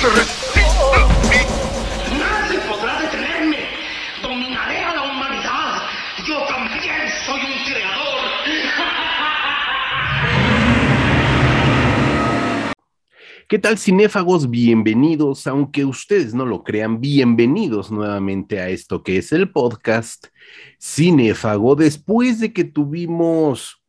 [0.00, 0.14] Nadie
[2.68, 3.66] podrá detenerme.
[4.22, 5.82] Dominaré a la humanidad.
[6.24, 8.20] Yo también soy un creador.
[13.48, 14.48] ¿Qué tal cinéfagos?
[14.48, 20.28] Bienvenidos, aunque ustedes no lo crean, bienvenidos nuevamente a esto que es el podcast
[20.80, 23.82] Cinéfago, después de que tuvimos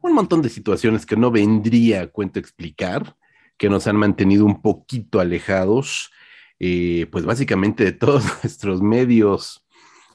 [0.00, 3.14] un montón de situaciones que no vendría a cuento explicar,
[3.62, 6.10] que nos han mantenido un poquito alejados,
[6.58, 9.64] eh, pues básicamente de todos nuestros medios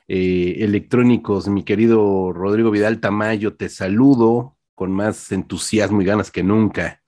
[0.09, 1.47] eh, electrónicos.
[1.47, 7.01] Mi querido Rodrigo Vidal Tamayo, te saludo con más entusiasmo y ganas que nunca.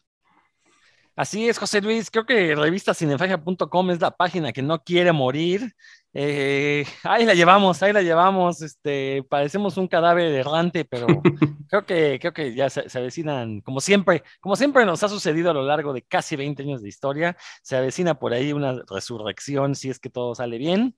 [1.18, 2.10] Así es, José Luis.
[2.10, 5.76] Creo que revistacinefagia.com es la página que no quiere morir.
[6.14, 8.62] Eh, ahí la llevamos, ahí la llevamos.
[8.62, 11.08] Este, parecemos un cadáver errante, pero
[11.70, 15.52] creo que, creo que ya se, se, avecinan, como siempre, como siempre nos ha sucedido
[15.52, 19.76] a lo largo de casi 20 años de historia, se avecina por ahí una resurrección
[19.76, 20.96] si es que todo sale bien.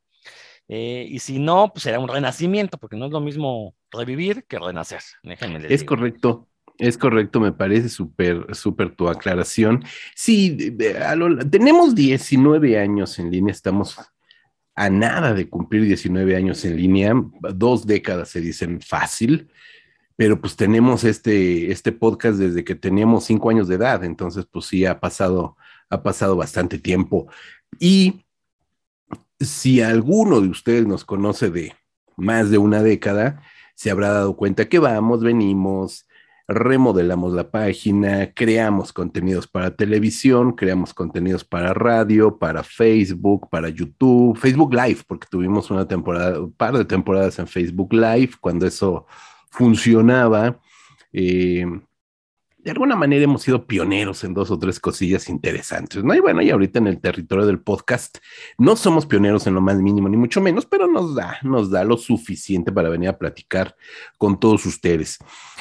[0.68, 4.58] Eh, y si no, pues será un renacimiento, porque no es lo mismo revivir que
[4.58, 5.02] renacer.
[5.24, 6.48] Déjenme es correcto.
[6.78, 9.84] Es correcto, me parece súper, súper tu aclaración.
[10.16, 10.76] Sí,
[11.16, 14.00] lo, tenemos 19 años en línea, estamos
[14.76, 17.14] a nada de cumplir 19 años en línea,
[17.54, 19.50] dos décadas se dicen fácil,
[20.16, 24.66] pero pues tenemos este, este podcast desde que teníamos cinco años de edad, entonces pues
[24.66, 25.58] sí ha pasado,
[25.90, 27.28] ha pasado bastante tiempo.
[27.80, 28.26] Y
[29.40, 31.74] si alguno de ustedes nos conoce de
[32.16, 33.42] más de una década,
[33.76, 36.06] se habrá dado cuenta que vamos, venimos,
[36.52, 44.38] remodelamos la página, creamos contenidos para televisión, creamos contenidos para radio, para Facebook, para YouTube,
[44.38, 49.06] Facebook Live, porque tuvimos una temporada, un par de temporadas en Facebook Live cuando eso
[49.50, 50.60] funcionaba.
[51.14, 51.66] Eh,
[52.64, 56.14] de alguna manera hemos sido pioneros en dos o tres cosillas interesantes, ¿no?
[56.14, 58.18] Y bueno, y ahorita en el territorio del podcast
[58.58, 61.84] no somos pioneros en lo más mínimo, ni mucho menos, pero nos da, nos da
[61.84, 63.76] lo suficiente para venir a platicar
[64.18, 65.18] con todos ustedes.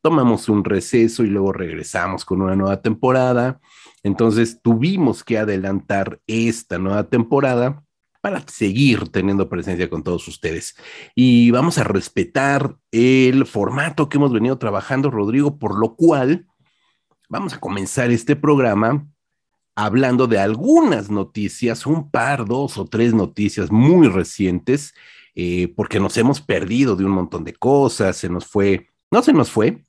[0.00, 3.60] tomamos un receso y luego regresamos con una nueva temporada
[4.02, 7.84] entonces tuvimos que adelantar esta nueva temporada
[8.20, 10.76] para seguir teniendo presencia con todos ustedes.
[11.14, 16.46] Y vamos a respetar el formato que hemos venido trabajando, Rodrigo, por lo cual
[17.28, 19.06] vamos a comenzar este programa
[19.74, 24.94] hablando de algunas noticias, un par, dos o tres noticias muy recientes,
[25.34, 29.32] eh, porque nos hemos perdido de un montón de cosas, se nos fue, no se
[29.32, 29.82] nos fue,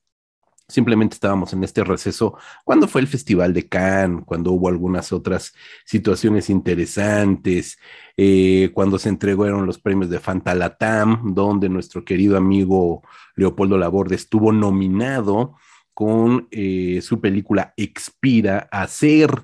[0.68, 5.54] Simplemente estábamos en este receso cuando fue el Festival de Cannes, cuando hubo algunas otras
[5.86, 7.78] situaciones interesantes,
[8.16, 13.04] eh, cuando se entregaron los premios de Fantalatam, donde nuestro querido amigo
[13.36, 15.56] Leopoldo Laborde estuvo nominado
[15.94, 19.44] con eh, su película Expira a ser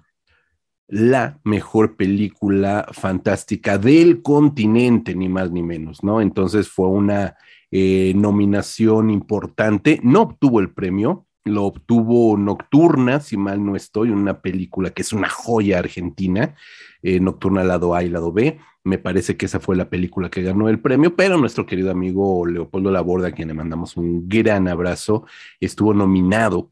[0.88, 6.19] la mejor película fantástica del continente, ni más ni menos, ¿no?
[6.19, 7.36] Entonces fue una
[7.71, 10.00] eh, nominación importante.
[10.04, 15.13] No obtuvo el premio, lo obtuvo Nocturna, si mal no estoy, una película que es
[15.13, 16.56] una joya argentina,
[17.01, 18.60] eh, Nocturna lado A y lado B.
[18.83, 22.45] Me parece que esa fue la película que ganó el premio, pero nuestro querido amigo
[22.45, 25.25] Leopoldo Laborda, a quien le mandamos un gran abrazo,
[25.60, 26.72] estuvo nominado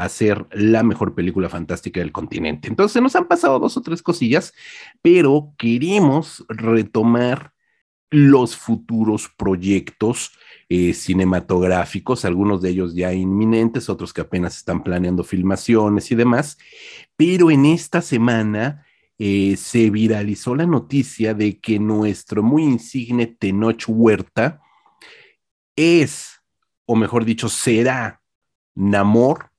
[0.00, 2.68] a ser la mejor película fantástica del continente.
[2.68, 4.54] Entonces nos han pasado dos o tres cosillas,
[5.02, 7.52] pero queremos retomar
[8.10, 10.32] los futuros proyectos
[10.68, 16.58] eh, cinematográficos, algunos de ellos ya inminentes, otros que apenas están planeando filmaciones y demás,
[17.16, 18.84] pero en esta semana
[19.18, 24.60] eh, se viralizó la noticia de que nuestro muy insigne Tenoch Huerta
[25.76, 26.40] es,
[26.86, 28.22] o mejor dicho, será
[28.74, 29.50] Namor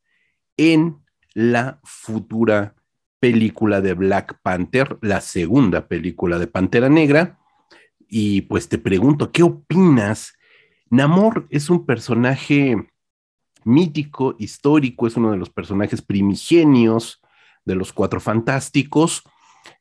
[0.57, 0.97] en
[1.33, 2.75] la futura
[3.19, 7.40] película de Black Panther, la segunda película de Pantera Negra.
[8.13, 10.33] Y pues te pregunto, ¿qué opinas?
[10.89, 12.75] Namor es un personaje
[13.63, 17.21] mítico, histórico, es uno de los personajes primigenios
[17.63, 19.23] de los Cuatro Fantásticos,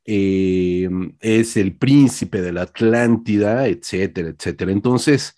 [0.05, 0.89] eh,
[1.19, 4.71] es el príncipe de la Atlántida, etcétera, etcétera.
[4.71, 5.37] Entonces,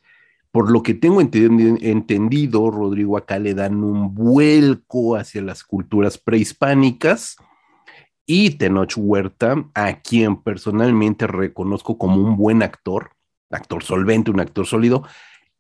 [0.51, 7.39] por lo que tengo entendido, Rodrigo, acá le dan un vuelco hacia las culturas prehispánicas
[8.33, 13.11] y Tenoch Huerta, a quien personalmente reconozco como un buen actor,
[13.51, 15.07] actor solvente, un actor sólido,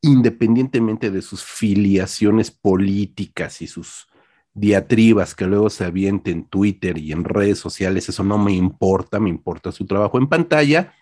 [0.00, 4.08] independientemente de sus filiaciones políticas y sus
[4.54, 9.20] diatribas que luego se aviente en Twitter y en redes sociales, eso no me importa,
[9.20, 10.94] me importa su trabajo en pantalla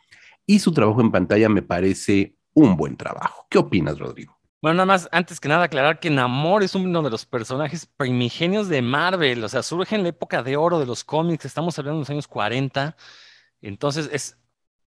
[0.46, 3.46] y su trabajo en pantalla me parece un buen trabajo.
[3.48, 4.39] ¿Qué opinas, Rodrigo?
[4.62, 8.68] Bueno, nada más, antes que nada, aclarar que Namor es uno de los personajes primigenios
[8.68, 11.96] de Marvel, o sea, surge en la época de oro de los cómics, estamos hablando
[11.96, 12.94] de los años 40,
[13.62, 14.36] entonces es,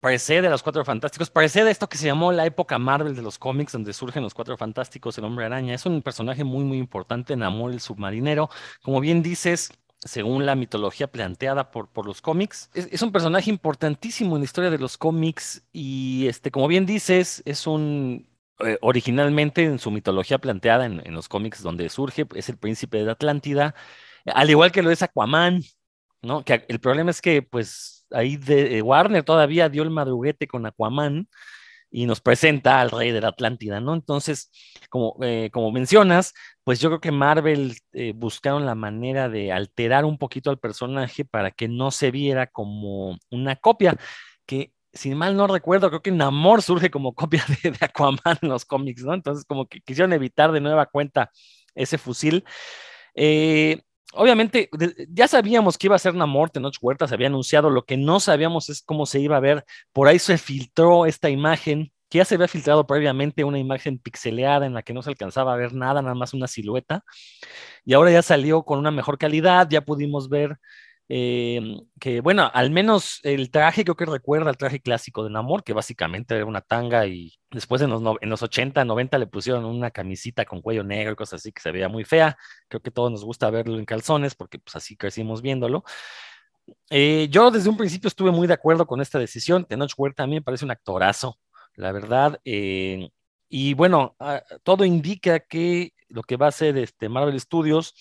[0.02, 3.40] precede a los Cuatro Fantásticos, precede esto que se llamó la época Marvel de los
[3.40, 7.38] cómics, donde surgen los Cuatro Fantásticos, el Hombre Araña, es un personaje muy, muy importante,
[7.38, 8.50] Namor el submarinero,
[8.82, 9.72] como bien dices,
[10.04, 12.70] según la mitología planteada por, por los cómics.
[12.74, 17.42] Es, un personaje importantísimo en la historia de los cómics y, este, como bien dices,
[17.46, 18.28] es un...
[18.66, 23.12] Eh, originalmente en su mitología planteada en, los cómics donde surge, es el príncipe de
[23.12, 23.76] Atlántida,
[24.26, 25.62] al igual que lo es Aquaman,
[26.22, 26.44] ¿no?
[26.46, 30.66] Que el problema es que, pues, ahí de, eh, Warner todavía dio el madruguete con
[30.66, 31.28] Aquaman,
[31.94, 33.94] y nos presenta al rey de la Atlántida, ¿no?
[33.94, 34.50] Entonces,
[34.90, 36.34] como, eh, como mencionas,
[36.64, 37.76] pues yo creo que Marvel
[38.16, 43.18] buscaron la manera de alterar un poquito al personaje para que no se viera como
[43.30, 43.98] una copia,
[44.46, 48.66] que si mal no recuerdo, creo que Namor surge como copia de, Aquaman en los
[48.66, 49.14] cómics, ¿no?
[49.14, 51.32] Entonces, como que quisieron evitar de nueva cuenta
[51.76, 52.44] ese fusil.
[53.16, 53.82] Eh,
[54.14, 54.70] obviamente
[55.10, 58.20] ya sabíamos que iba a ser Namor, Tenoch Huerta se había anunciado, lo que no
[58.20, 62.26] sabíamos es cómo se iba a ver, por ahí se filtró esta imagen, que ya
[62.26, 65.74] se había filtrado previamente una imagen pixeleada en la que no se alcanzaba a ver
[65.74, 67.04] nada, nada más una silueta,
[67.86, 70.58] y ahora ya salió con una mejor calidad, ya pudimos ver
[71.14, 75.62] Em, que bueno, al menos el traje creo que recuerda al traje clásico de Namor,
[75.62, 79.66] que básicamente era una tanga y después en los, en los 80, 90 le pusieron
[79.66, 82.38] una camisita con cuello negro y cosas así que se veía muy fea.
[82.70, 85.84] Creo que todos nos gusta verlo en calzones porque pues así crecimos viéndolo.
[86.90, 89.66] Eh, yo desde un principio estuve muy de acuerdo con esta decisión.
[89.66, 91.40] Tenoch Huerta a mí me parece un actorazo,
[91.76, 92.40] la verdad.
[92.46, 93.10] Eh,
[93.50, 97.94] y bueno, ah, todo indica que lo que va a hacer este Marvel Studios,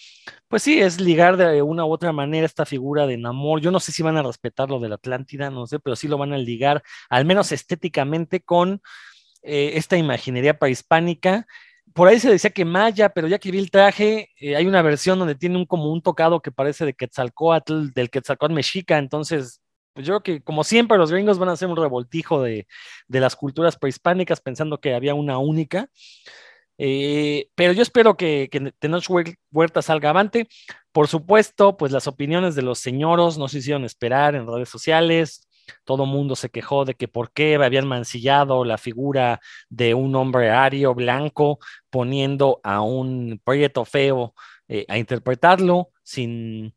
[0.48, 3.60] pues sí, es ligar de una u otra manera esta figura de Namor.
[3.60, 6.08] Yo no sé si van a respetar lo de la Atlántida, no sé, pero sí
[6.08, 8.82] lo van a ligar, al menos estéticamente, con
[9.42, 11.46] eh, esta imaginería prehispánica.
[11.94, 14.82] Por ahí se decía que Maya, pero ya que vi el traje, eh, hay una
[14.82, 19.60] versión donde tiene un como un tocado que parece de Quetzalcoatl, del Quetzalcoatl mexica, entonces
[19.92, 22.68] pues yo creo que como siempre los gringos van a hacer un revoltijo de,
[23.08, 25.88] de las culturas prehispánicas pensando que había una única.
[26.82, 29.04] Eh, pero yo espero que, que Tenoch
[29.52, 30.48] Huerta salga avante.
[30.92, 35.46] Por supuesto, pues las opiniones de los señoros no se hicieron esperar en redes sociales.
[35.84, 40.50] Todo mundo se quejó de que por qué habían mancillado la figura de un hombre
[40.50, 41.58] ario blanco
[41.90, 44.34] poniendo a un proyecto feo
[44.66, 46.74] eh, a interpretarlo sin,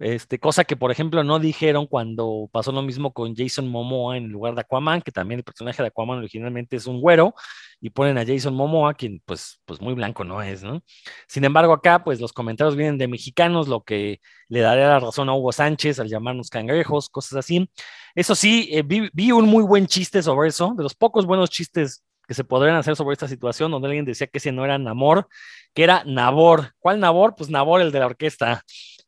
[0.00, 4.28] este, cosa que, por ejemplo, no dijeron cuando pasó lo mismo con Jason Momoa en
[4.28, 7.34] lugar de Aquaman, que también el personaje de Aquaman originalmente es un güero,
[7.80, 10.82] y ponen a Jason Momoa, quien pues, pues muy blanco no es, ¿no?
[11.28, 15.28] Sin embargo, acá, pues los comentarios vienen de mexicanos, lo que le daría la razón
[15.28, 17.70] a Hugo Sánchez al llamarnos cangrejos, cosas así.
[18.14, 21.50] Eso sí, eh, vi, vi un muy buen chiste sobre eso, de los pocos buenos
[21.50, 24.78] chistes que se podrían hacer sobre esta situación, donde alguien decía que ese no era
[24.78, 25.26] Namor,
[25.74, 26.74] que era Nabor.
[26.78, 27.34] ¿Cuál Nabor?
[27.36, 28.62] Pues Nabor, el de la orquesta.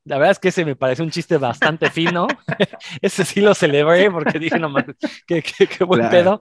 [0.04, 2.26] La verdad es que ese me parece un chiste bastante fino.
[3.00, 4.84] ese sí lo celebré porque dije, no más,
[5.26, 6.40] qué, qué, buen pedo.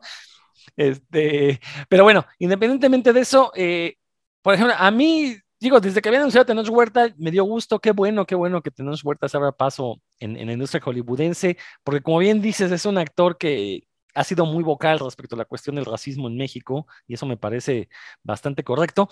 [0.75, 3.96] Este, pero bueno, independientemente de eso, eh,
[4.41, 7.91] por ejemplo, a mí, digo, desde que había anunciado Tenoch Huerta, me dio gusto, qué
[7.91, 12.01] bueno, qué bueno que Tenoch Huerta se abra paso en, en la industria hollywoodense, porque
[12.01, 15.75] como bien dices, es un actor que ha sido muy vocal respecto a la cuestión
[15.75, 17.89] del racismo en México, y eso me parece
[18.24, 19.10] bastante correcto.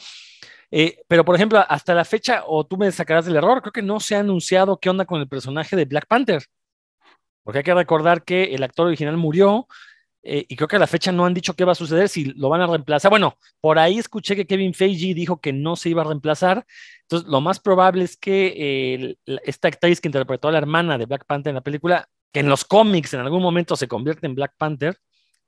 [0.72, 3.82] Eh, pero, por ejemplo, hasta la fecha, o tú me sacarás del error, creo que
[3.82, 6.44] no se ha anunciado qué onda con el personaje de Black Panther.
[7.44, 9.68] Porque hay que recordar que el actor original murió
[10.22, 12.25] eh, y creo que a la fecha no han dicho qué va a suceder, si
[12.25, 13.10] lo van a reemplazar.
[13.10, 16.65] Bueno, por ahí escuché que Kevin Feige dijo que no se iba a reemplazar.
[17.03, 21.25] Entonces, lo más probable es que esta actriz que interpretó a la hermana de Black
[21.25, 24.53] Panther en la película, que en los cómics en algún momento se convierte en Black
[24.57, 24.98] Panther,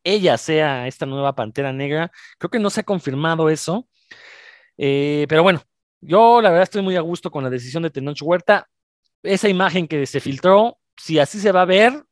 [0.03, 2.11] ella sea esta nueva Pantera Negra.
[2.37, 3.87] Creo que no se ha confirmado eso.
[4.77, 5.61] Eh, pero bueno,
[6.01, 8.67] yo la verdad estoy muy a gusto con la decisión de Tenoch Huerta.
[9.23, 12.03] Esa imagen que se filtró, si así se va a ver,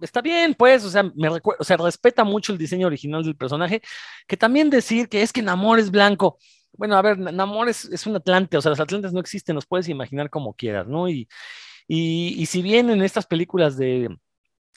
[0.00, 3.80] está bien, pues, o sea, me o sea, respeta mucho el diseño original del personaje,
[4.26, 6.38] que también decir que es que Namor es blanco.
[6.72, 9.66] Bueno, a ver, Namor es, es un Atlante, o sea, los Atlantes no existen, los
[9.66, 11.08] puedes imaginar como quieras, ¿no?
[11.08, 11.28] Y,
[11.92, 14.16] y, si bien en estas películas de,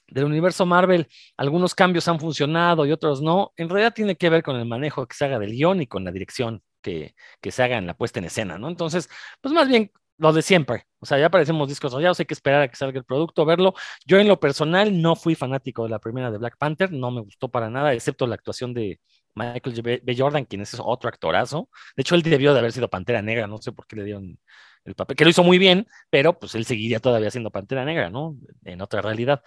[0.08, 4.41] del universo Marvel, algunos cambios han funcionado y otros no, en realidad tiene que ver
[4.41, 7.62] con el manejo que se haga del guion y con la dirección que, que se
[7.62, 8.67] haga en la puesta en escena, ¿no?
[8.67, 9.10] Entonces,
[9.41, 10.88] pues más bien lo de siempre.
[11.00, 13.75] O sea, ya parecemos discos rayados, hay que esperar a que salga el producto, verlo.
[14.08, 17.22] Yo en lo personal no fui fanático de la primera de Black Panther, no me
[17.22, 19.00] gustó para nada, excepto la actuación de
[19.36, 20.15] Michael B.
[20.17, 21.70] Jordan, quien es otro actorazo.
[21.96, 24.39] De hecho, él debió de haber sido Pantera Negra, no sé por qué le dieron
[24.86, 28.10] el papel, que lo hizo muy bien, pero pues él seguiría todavía siendo Pantera Negra,
[28.10, 28.36] ¿no?
[28.63, 29.44] En otra realidad.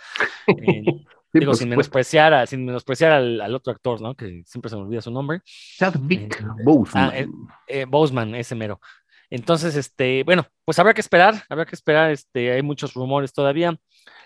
[1.33, 4.15] digo, sin menospreciar, sin menospreciar al, otro actor, ¿no?
[4.15, 5.41] Que siempre se me olvida su nombre.
[5.45, 7.11] Chadwick eh, Boseman.
[7.11, 7.29] Ah, eh,
[7.69, 8.81] eh, Boseman, ese mero.
[9.29, 13.77] Entonces, este, bueno, pues habrá que esperar, habrá que esperar, este, hay muchos rumores todavía.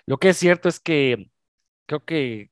[0.05, 1.29] Lo que es cierto es que
[1.85, 2.51] creo que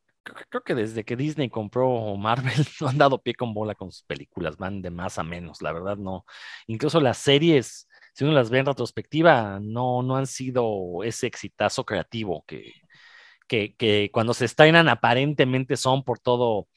[0.50, 4.04] creo que desde que Disney compró Marvel no han dado pie con bola con sus
[4.04, 6.26] películas, van de más a menos, la verdad no.
[6.68, 7.88] Incluso las series,
[8.20, 12.74] si uno las ve en retrospectiva, no, no han sido ese exitazo creativo que,
[13.48, 16.68] que, cuando se estrenan aparentemente son por todo,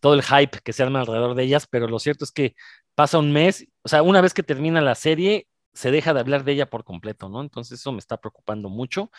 [0.00, 2.54] todo el hype que se arma alrededor de ellas, pero lo cierto es que
[2.94, 6.44] pasa un mes, o sea, una vez que termina la serie, se deja de hablar
[6.44, 7.40] de ella por completo, ¿no?
[7.40, 9.10] Entonces eso me está preocupando mucho.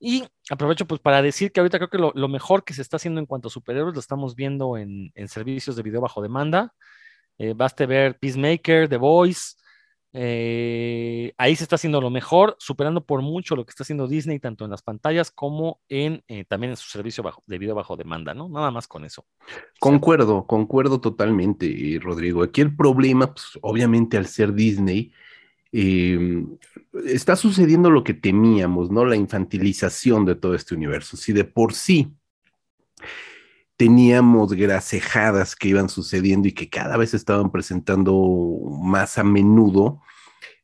[0.00, 3.20] Y aprovecho pues para decir que ahorita creo que lo, mejor que se está haciendo
[3.20, 6.72] en cuanto a superhéroes lo estamos viendo en, servicios de video bajo demanda.
[7.36, 9.56] Eh, baste ver Peacemaker, The Voice.
[10.16, 14.38] Eh, ahí se está haciendo lo mejor, superando por mucho lo que está haciendo Disney,
[14.38, 17.96] tanto en las pantallas como en eh, también en su servicio bajo, de video bajo
[17.96, 18.48] demanda, ¿no?
[18.48, 19.26] Nada más con eso.
[19.80, 22.44] Concuerdo, concuerdo totalmente, Rodrigo.
[22.44, 25.12] Aquí el problema, pues, obviamente al ser Disney,
[25.72, 26.44] eh,
[27.06, 29.04] está sucediendo lo que temíamos, ¿no?
[29.04, 31.16] La infantilización de todo este universo.
[31.16, 32.14] Si de por sí
[33.76, 38.14] teníamos gracejadas que iban sucediendo y que cada vez estaban presentando
[38.80, 40.00] más a menudo,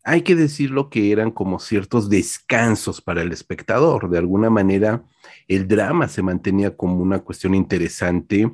[0.02, 4.08] hay que decirlo que eran como ciertos descansos para el espectador.
[4.08, 5.04] De alguna manera,
[5.46, 8.50] el drama se mantenía como una cuestión interesante,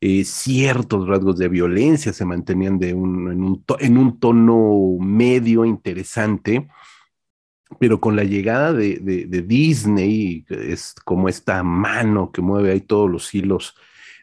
[0.00, 5.64] eh, ciertos rasgos de violencia se mantenían de un, en, un en, un tono medio
[5.64, 6.68] interesante,
[7.78, 13.10] pero con la llegada de, de, Disney, es como esta mano que mueve ahí todos
[13.10, 13.74] los hilos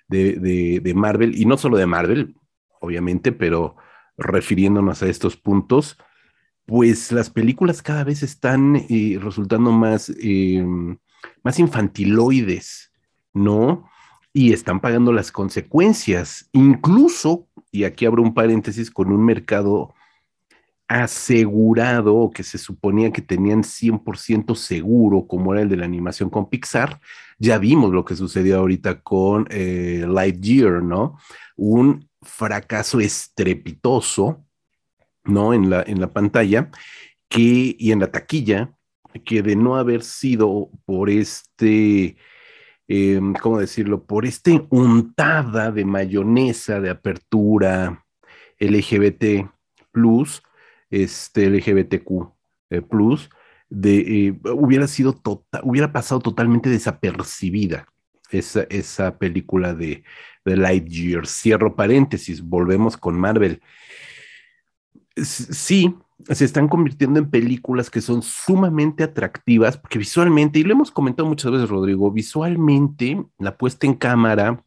[0.08, 2.36] de, de Marvel, y no solo de Marvel,
[2.80, 3.76] obviamente, pero
[4.18, 5.98] refiriéndonos a estos puntos,
[6.66, 10.98] pues las películas cada vez están eh, resultando más, em,
[11.44, 12.92] más infantiloides,
[13.34, 13.90] ¿no?
[14.34, 19.94] Y están pagando las consecuencias, incluso, y aquí abro un paréntesis, con un mercado
[20.88, 26.50] asegurado que se suponía que tenían 100% seguro, como era el de la animación con
[26.50, 27.00] Pixar,
[27.40, 31.18] ya vimos lo que sucedió ahorita con eh, Lightyear, ¿no?
[31.56, 34.46] Un fracaso estrepitoso,
[35.24, 35.54] ¿no?
[35.54, 36.70] En la, en la pantalla,
[37.28, 38.76] que, y en la taquilla,
[39.24, 42.18] que de no haber sido por este,
[42.88, 44.06] em, ¿cómo decirlo?
[44.06, 48.06] Por este untada de mayonesa de apertura
[48.60, 49.50] LGBT
[49.92, 50.44] plus,
[51.04, 52.32] este LGBTQ
[52.70, 53.30] eh, plus,
[53.70, 57.88] de, eh, hubiera sido total, hubiera pasado totalmente desapercibida
[58.32, 60.04] esa, esa película de,
[60.46, 61.28] de Lightyear.
[61.28, 63.62] Cierro paréntesis, volvemos con Marvel
[65.24, 65.96] sí,
[66.30, 71.28] se están convirtiendo en películas que son sumamente atractivas, porque visualmente, y lo hemos comentado
[71.28, 74.64] muchas veces, Rodrigo, visualmente la puesta en cámara,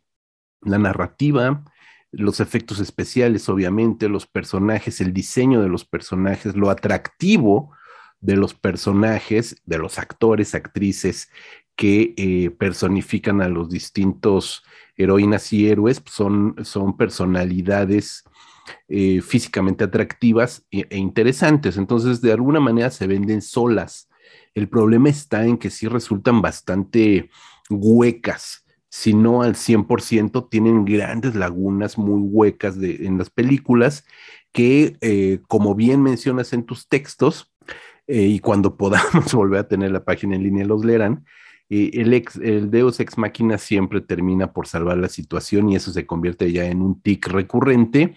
[0.62, 1.64] la narrativa,
[2.11, 7.73] los efectos especiales, obviamente, los personajes, el diseño de los personajes, lo atractivo
[8.21, 11.31] de los personajes, de los actores, actrices
[11.77, 14.65] que eh, personifican a los distintos
[14.97, 18.25] heroínas y héroes, son, son personalidades
[18.88, 21.77] eh, físicamente atractivas e, e, interesantes.
[21.77, 24.09] Entonces, de alguna manera se venden solas.
[24.55, 27.31] El problema está en que sí resultan bastante
[27.71, 28.65] huecas.
[28.90, 34.04] Si no al 100%, tienen grandes lagunas muy huecas en las películas
[34.52, 37.52] que, eh, como bien mencionas en tus textos,
[38.07, 41.25] eh, y cuando podamos volver a tener la página en línea los leerán,
[41.71, 46.07] el, ex, el Deus Ex Máquina siempre termina por salvar la situación y eso se
[46.07, 48.16] convierte ya en un tic recurrente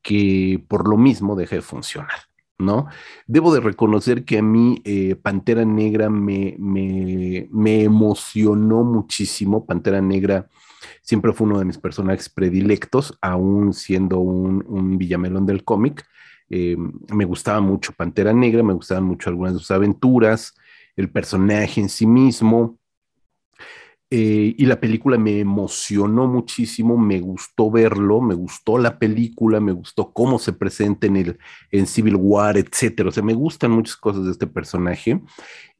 [0.00, 2.20] que por lo mismo deja de funcionar,
[2.58, 2.86] ¿no?
[3.26, 9.66] Debo de reconocer que a mí eh, Pantera Negra me, me, me, emocionó muchísimo.
[9.66, 10.48] Pantera Negra
[11.02, 16.06] siempre fue uno de mis personajes predilectos, aún siendo un, un villamelón del cómic.
[16.48, 16.76] Eh,
[17.12, 20.54] me gustaba mucho Pantera Negra, me gustaban mucho algunas de sus aventuras,
[20.96, 22.78] el personaje en sí mismo.
[24.08, 29.72] Eh, y la película me emocionó muchísimo, me gustó verlo, me gustó la película, me
[29.72, 31.38] gustó cómo se presenta en, el,
[31.72, 33.08] en Civil War, etcétera.
[33.08, 35.20] O sea, me gustan muchas cosas de este personaje.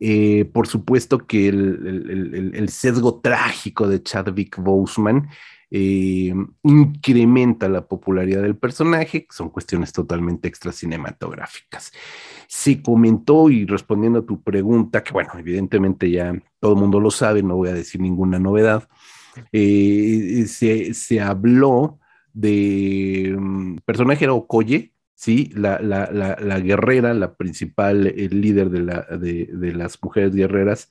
[0.00, 5.28] Eh, por supuesto que el, el, el, sesgo trágico de Chadwick Boseman
[5.70, 6.32] eh,
[6.62, 11.92] incrementa la popularidad del personaje, son cuestiones totalmente extra cinematográficas.
[12.46, 17.10] Se comentó y respondiendo a tu pregunta, que bueno, evidentemente ya todo el mundo lo
[17.10, 18.88] sabe, no voy a decir ninguna novedad,
[19.52, 21.98] eh, se, se, habló
[22.32, 25.50] de um, personaje era Okoye, ¿sí?
[25.54, 30.34] La, la, la, la, guerrera, la principal el líder de, la, de, de las mujeres
[30.34, 30.90] guerreras,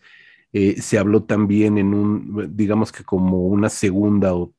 [0.53, 4.53] eh, se habló también en un, digamos que como una segunda o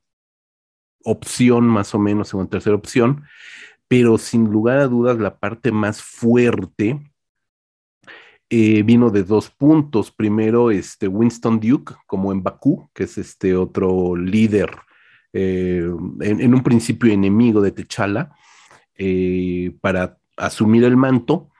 [1.06, 3.24] opción más o menos, segunda tercera opción,
[3.88, 7.00] pero sin lugar a dudas la parte más fuerte
[8.48, 10.12] eh, vino de dos puntos.
[10.12, 14.70] Primero, este Winston Duke, como en Bakú, que es este otro líder,
[15.32, 15.88] eh,
[16.20, 18.30] en, un principio enemigo de T'Challa,
[18.94, 21.50] eh, para asumir el manto.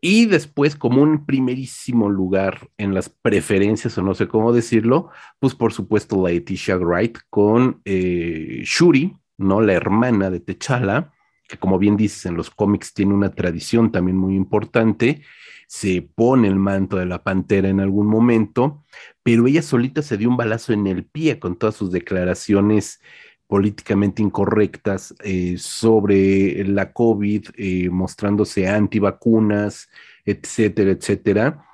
[0.00, 5.54] Y después, como un primerísimo lugar en las preferencias, o no sé cómo decirlo, pues
[5.54, 9.60] por supuesto la Leticia Wright con eh, Shuri, ¿no?
[9.60, 11.12] La hermana de T'Challa,
[11.48, 15.22] que como bien dices, en los cómics tiene una tradición también muy importante,
[15.68, 18.84] se pone el manto de la pantera en algún momento,
[19.22, 23.00] pero ella solita se dio un balazo en el pie con todas sus declaraciones
[23.46, 29.88] políticamente incorrectas eh, sobre la COVID, eh, mostrándose antivacunas,
[30.24, 31.64] etcétera, etcétera.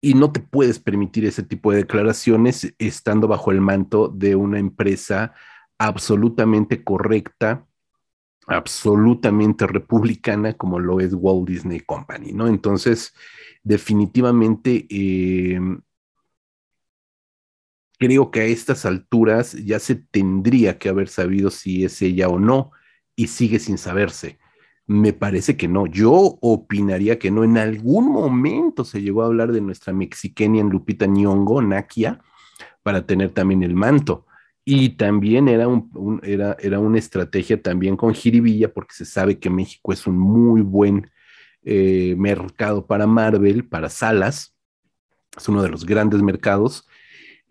[0.00, 4.58] Y no te puedes permitir ese tipo de declaraciones estando bajo el manto de una
[4.58, 5.34] empresa
[5.78, 7.66] absolutamente correcta,
[8.46, 12.48] absolutamente republicana como lo es Walt Disney Company, ¿no?
[12.48, 13.14] Entonces,
[13.62, 15.60] definitivamente eh,
[18.02, 22.40] creo que a estas alturas ya se tendría que haber sabido si es ella o
[22.40, 22.72] no,
[23.14, 24.40] y sigue sin saberse.
[24.88, 25.86] Me parece que no.
[25.86, 26.10] Yo
[26.40, 27.44] opinaría que no.
[27.44, 32.20] En algún momento se llegó a hablar de nuestra mexiquenia Lupita Nyong'o, Nakia,
[32.82, 34.26] para tener también el manto.
[34.64, 39.48] Y también era, un, era, era una estrategia también con Jiribilla, porque se sabe que
[39.48, 41.08] México es un muy buen
[41.62, 44.56] eh, mercado para Marvel, para salas.
[45.36, 46.88] Es uno de los grandes mercados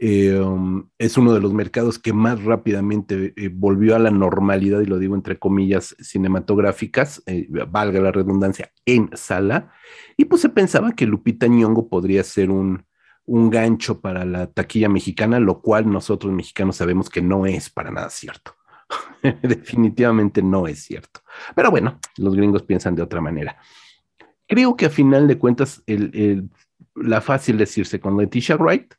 [0.03, 4.81] eh, um, es uno de los mercados que más rápidamente eh, volvió a la normalidad,
[4.81, 9.71] y lo digo entre comillas, cinematográficas, eh, valga la redundancia, en sala.
[10.17, 12.83] Y pues se pensaba que Lupita Nyong'o podría ser un,
[13.25, 17.91] un gancho para la taquilla mexicana, lo cual nosotros mexicanos sabemos que no es para
[17.91, 18.55] nada cierto.
[19.43, 21.19] Definitivamente no es cierto.
[21.53, 23.55] Pero bueno, los gringos piensan de otra manera.
[24.47, 26.49] Creo que a final de cuentas, el, el,
[26.95, 28.95] la fácil decirse con Leticia Wright,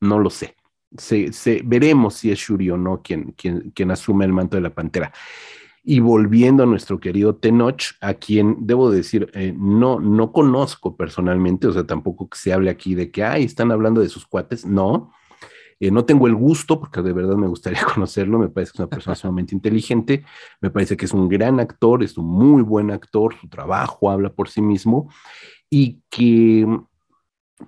[0.00, 0.54] no lo sé.
[0.96, 1.30] Se,
[1.64, 5.12] veremos si es Shuri o no quien, quien, quien asume el manto de la pantera.
[5.88, 11.68] Y volviendo a nuestro querido Tenoch, a quien debo decir, eh, no, no conozco personalmente,
[11.68, 14.66] o sea, tampoco que se hable aquí de que, ay, están hablando de sus cuates,
[14.66, 15.12] no.
[15.78, 18.80] Eh, no tengo el gusto, porque de verdad me gustaría conocerlo, me parece que es
[18.80, 20.24] una persona sumamente inteligente,
[20.60, 24.32] me parece que es un gran actor, es un muy buen actor, su trabajo habla
[24.32, 25.08] por sí mismo,
[25.70, 26.66] y que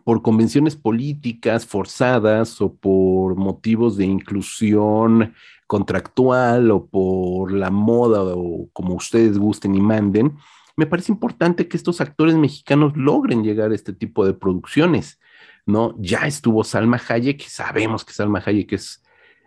[0.05, 5.35] por convenciones políticas forzadas o por motivos de inclusión
[5.67, 10.37] contractual o por la moda o como ustedes gusten y manden,
[10.77, 15.19] me parece importante que estos actores mexicanos logren llegar a este tipo de producciones,
[15.67, 15.95] ¿no?
[15.99, 19.03] Ya estuvo Salma Hayek, sabemos que Salma Hayek es,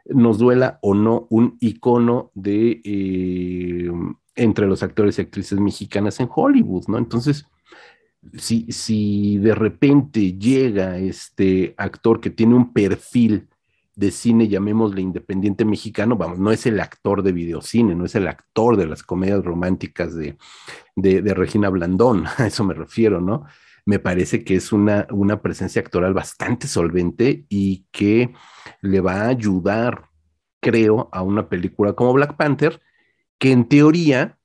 [0.05, 3.91] nos duela o no, un icono de eh,
[4.35, 6.97] entre los actores y actrices mexicanas en Hollywood, ¿no?
[6.97, 7.45] Entonces,
[8.37, 13.49] si, si de repente llega este actor que tiene un perfil
[13.95, 18.27] de cine, llamémosle independiente mexicano, vamos, no es el actor de videocine, no es el
[18.27, 20.37] actor de las comedias románticas de,
[20.95, 23.45] de, Regina Blandón, a eso me refiero, ¿no?
[23.85, 28.31] Me parece que es una, una presencia actoral bastante solvente y que
[28.81, 30.09] le va a ayudar,
[30.61, 32.79] creo, a una película como Black Panther,
[33.39, 34.37] que en teoría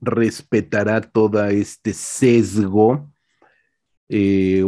[0.00, 3.10] respetará todo este sesgo
[4.08, 4.62] eh,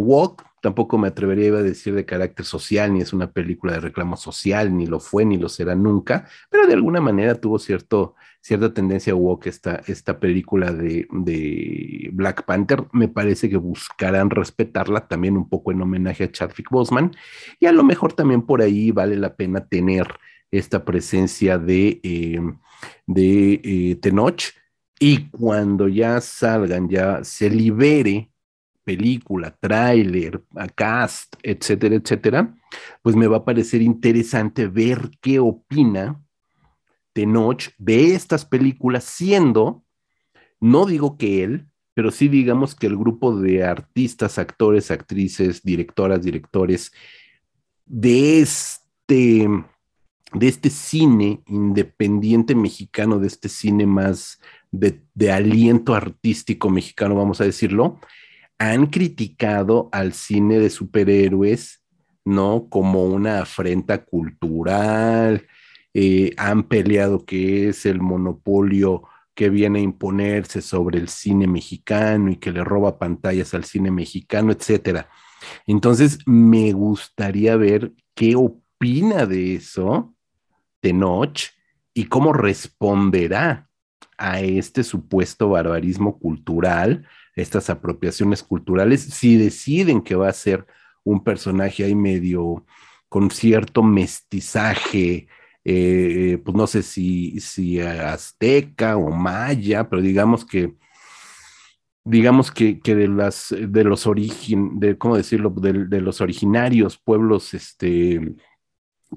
[0.62, 4.76] tampoco me atrevería a decir de carácter social, ni es una película de reclamo social,
[4.76, 9.14] ni lo fue, ni lo será nunca, pero de alguna manera tuvo cierto, cierta tendencia
[9.14, 12.85] woke esta, esta película de, de Black Panther.
[12.92, 17.14] Me parece que buscarán respetarla también un poco en homenaje a Chadwick Boseman,
[17.61, 20.09] y a lo mejor también por ahí vale la pena tener
[20.50, 22.40] esta presencia de, eh,
[23.07, 24.42] de eh, Tenoch,
[24.98, 28.30] y cuando ya salgan, ya se libere
[28.87, 30.42] película, tráiler,
[30.74, 32.54] cast, etcétera, etcétera,
[33.02, 36.22] pues me va a parecer interesante ver qué opina
[37.12, 39.85] Tenoch de estas películas, siendo,
[40.61, 46.22] no digo que él, pero sí digamos que el grupo de artistas, actores, actrices, directoras,
[46.22, 46.92] directores
[47.87, 49.48] de este,
[50.32, 54.40] de este cine independiente mexicano, de este cine más
[54.78, 58.00] de, aliento artístico mexicano, vamos a decirlo,
[58.58, 61.84] han criticado al cine de superhéroes,
[62.24, 62.68] ¿no?
[62.68, 65.46] Como una afrenta cultural,
[65.94, 72.30] eh, han peleado que es el monopolio que viene a imponerse sobre el cine mexicano
[72.30, 75.08] y que le roba pantallas al cine mexicano, etcétera.
[75.66, 80.14] Entonces, me gustaría ver qué opina de eso
[80.80, 81.40] Tenoch
[81.92, 83.68] y cómo responderá
[84.18, 87.06] a este supuesto barbarismo cultural
[87.37, 90.66] estas apropiaciones culturales, si deciden que va a ser
[91.04, 92.64] un personaje ahí medio
[93.09, 95.28] con cierto mestizaje,
[95.64, 100.74] eh, pues no sé si, si azteca o maya, pero digamos que
[102.04, 107.52] digamos que, que de las de los origen, de cómo decirlo, de, los originarios pueblos
[107.52, 108.37] este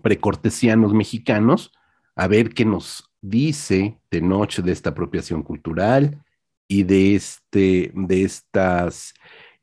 [0.01, 1.71] precortesianos mexicanos,
[2.15, 6.23] a ver qué nos dice de noche de esta apropiación cultural,
[6.69, 9.13] y de, este, de estas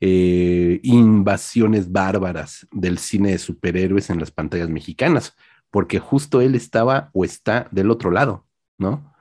[0.01, 5.35] eh, invasiones bárbaras del cine de superhéroes en las pantallas mexicanas,
[5.71, 8.45] porque justo él estaba o está del otro lado,
[8.77, 9.14] ¿no?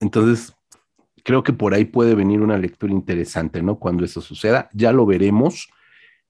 [0.00, 0.56] Entonces,
[1.22, 3.78] creo que por ahí puede venir una lectura interesante, ¿no?
[3.78, 5.68] Cuando eso suceda, ya lo veremos.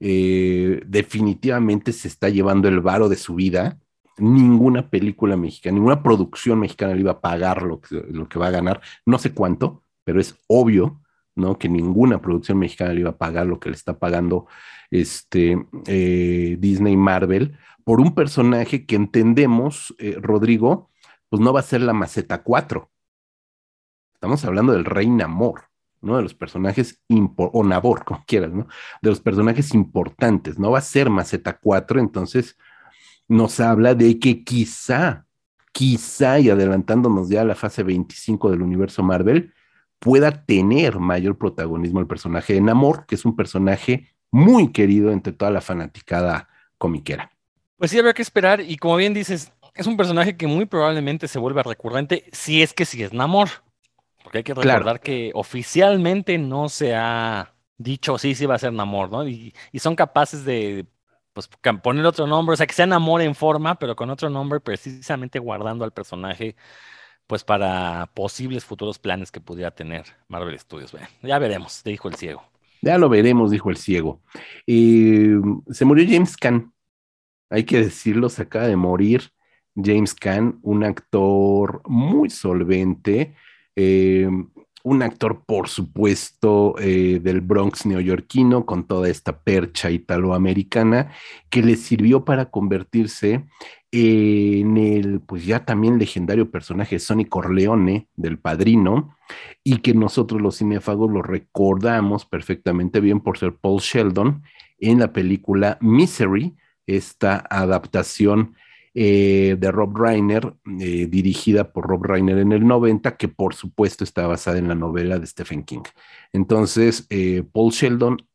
[0.00, 3.79] Eh, definitivamente se está llevando el varo de su vida.
[4.18, 8.46] Ninguna película mexicana, ninguna producción mexicana le iba a pagar lo que, lo que va
[8.46, 11.02] a ganar, no sé cuánto, pero es obvio,
[11.35, 11.59] ¿no?
[11.59, 14.46] Que ninguna producción mexicana le iba a pagar lo que le está pagando
[14.90, 20.90] este, eh, Disney Marvel por un personaje que entendemos, eh, Rodrigo,
[21.29, 22.90] pues no va a ser la Maceta 4.
[24.14, 25.64] Estamos hablando del Rey Namor,
[26.00, 26.16] ¿no?
[26.16, 27.02] De los personajes,
[27.37, 28.66] o Nabor, como quieras, ¿no?
[29.02, 32.57] De los personajes importantes, no va a ser Maceta 4, entonces
[33.28, 35.26] nos habla de que quizá,
[35.72, 39.52] quizá, y adelantándonos ya a la fase 25 del universo Marvel,
[39.98, 45.32] pueda tener mayor protagonismo el personaje de Namor, que es un personaje muy querido entre
[45.32, 47.30] toda la fanaticada comiquera.
[47.78, 51.28] Pues sí, habría que esperar, y como bien dices, es un personaje que muy probablemente
[51.28, 53.48] se vuelva recurrente si es que sí es Namor.
[54.22, 58.72] Porque hay que recordar que oficialmente no se ha dicho sí, sí va a ser
[58.72, 59.28] Namor, ¿no?
[59.28, 60.86] Y, y son capaces de
[61.37, 61.51] pues,
[61.83, 65.38] poner otro nombre, o sea, que sea Namor en forma, pero con otro nombre, precisamente
[65.38, 66.57] guardando al personaje
[67.27, 70.96] pues para posibles futuros planes que pudiera tener Marvel Studios.
[71.22, 72.42] ya veremos, dijo el ciego.
[72.81, 74.22] Ya lo veremos, dijo el ciego.
[74.66, 76.72] se murió James Caan,
[77.51, 79.31] hay que decirlo, se acaba de morir
[79.75, 83.35] James Caan, un actor muy solvente,
[83.75, 84.31] eh,
[84.87, 91.11] un actor, por supuesto, eh, del Bronx neoyorquino, con toda esta percha italoamericana,
[91.51, 93.46] que le sirvió para convertirse
[93.90, 99.16] en el, pues ya también legendario personaje Sonny Corleone del Padrino,
[99.64, 104.44] y que nosotros los cinéfagos lo recordamos perfectamente bien por ser Paul Sheldon
[104.79, 106.55] en la película Misery,
[106.87, 108.55] esta adaptación
[108.98, 114.04] eh, de Rob Reiner, eh, dirigida por Rob Reiner en el 90, que por supuesto
[114.04, 115.82] está basada en la novela de Stephen King.
[116.32, 118.26] Entonces, eh, Paul Sheldon,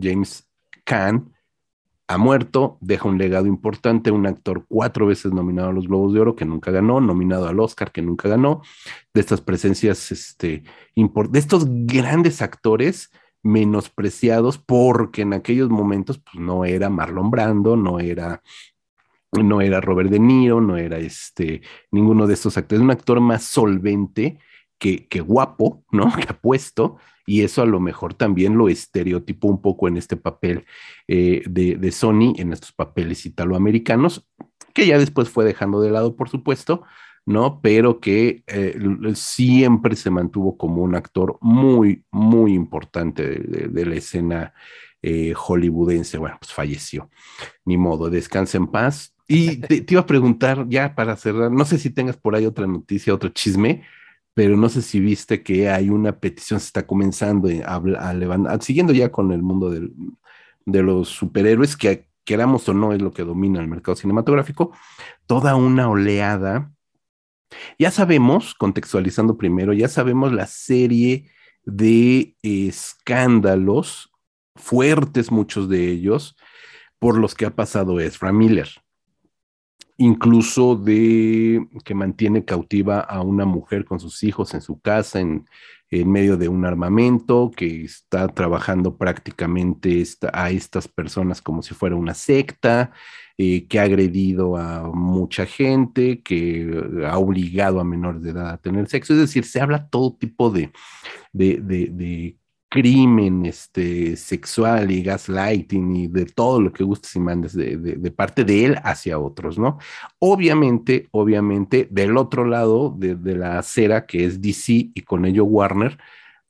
[0.00, 0.48] James
[0.84, 1.32] Caan,
[2.06, 6.20] ha muerto, deja un legado importante, un actor cuatro veces nominado a los Globos de
[6.20, 8.62] Oro, que nunca ganó, nominado al Oscar, que nunca ganó,
[9.12, 10.62] de estas presencias, este,
[10.94, 13.10] de estos grandes actores
[13.42, 18.40] menospreciados porque en aquellos momentos pues, no era Marlon Brando, no era
[19.32, 23.44] no era Robert De Niro, no era este, ninguno de estos actores, un actor más
[23.44, 24.38] solvente
[24.78, 26.12] que, que guapo, ¿no?
[26.16, 30.66] Que apuesto, y eso a lo mejor también lo estereotipó un poco en este papel
[31.06, 34.26] eh, de, de, Sony, en estos papeles italoamericanos,
[34.74, 36.82] que ya después fue dejando de lado, por supuesto,
[37.26, 37.60] ¿no?
[37.62, 38.76] Pero que eh,
[39.14, 44.54] siempre se mantuvo como un actor muy, muy importante de, la escena
[45.02, 46.18] eh, hollywoodense.
[46.18, 47.10] Bueno, pues falleció.
[47.64, 49.14] Ni modo, descansa en paz.
[49.32, 52.66] Y te, iba a preguntar, ya para cerrar, no sé si tengas por ahí otra
[52.66, 53.84] noticia, otro chisme,
[54.34, 58.92] pero no sé si viste que hay una petición, se está comenzando a, levantar, siguiendo
[58.92, 63.60] ya con el mundo de los superhéroes, que queramos o no es lo que domina
[63.60, 64.72] el mercado cinematográfico,
[65.26, 66.72] toda una oleada.
[67.78, 71.30] Ya sabemos, contextualizando primero, ya sabemos la serie
[71.64, 74.10] de escándalos
[74.56, 76.36] fuertes, muchos de ellos,
[76.98, 78.68] por los que ha pasado Ezra Miller
[80.00, 85.46] incluso de que mantiene cautiva a una mujer con sus hijos en su casa, en,
[85.90, 92.14] medio de un armamento, que está trabajando prácticamente a estas personas como si fuera una
[92.14, 92.92] secta,
[93.36, 98.58] eh, que ha agredido a mucha gente, que ha obligado a menores de edad a
[98.58, 99.14] tener sexo.
[99.14, 100.70] Es decir, se habla todo tipo de,
[101.32, 102.39] de
[102.70, 108.10] crimen este, sexual y gaslighting y de todo lo que gustes y mandes de, de,
[108.12, 109.78] parte de él hacia otros, ¿no?
[110.20, 115.44] Obviamente, obviamente, del otro lado de, de, la acera que es DC y con ello
[115.44, 115.98] Warner,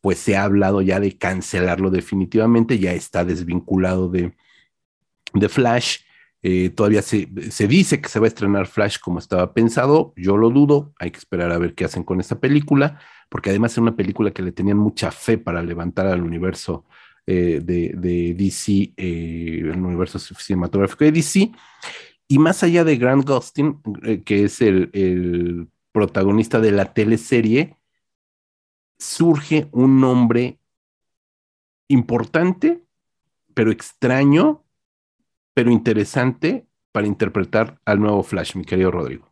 [0.03, 4.35] pues se ha hablado ya de cancelarlo definitivamente, ya está desvinculado de,
[5.33, 6.01] de Flash.
[6.43, 10.39] Eh, todavía se, se, dice que se va a estrenar Flash como estaba pensado, yo
[10.39, 12.99] lo dudo, hay que esperar a ver qué hacen con esta película
[13.31, 16.85] porque además es una película que le tenían mucha fe para levantar al universo
[17.27, 21.53] eh, de, DC, eh, el universo cinematográfico de DC.
[22.27, 23.81] Y más allá de Grant Gustin,
[24.25, 27.77] que es el, el, protagonista de la teleserie,
[28.99, 30.61] surge un nombre
[31.89, 32.85] importante,
[33.55, 34.65] pero extraño,
[35.61, 39.31] pero interesante para interpretar al nuevo Flash, mi querido Rodrigo.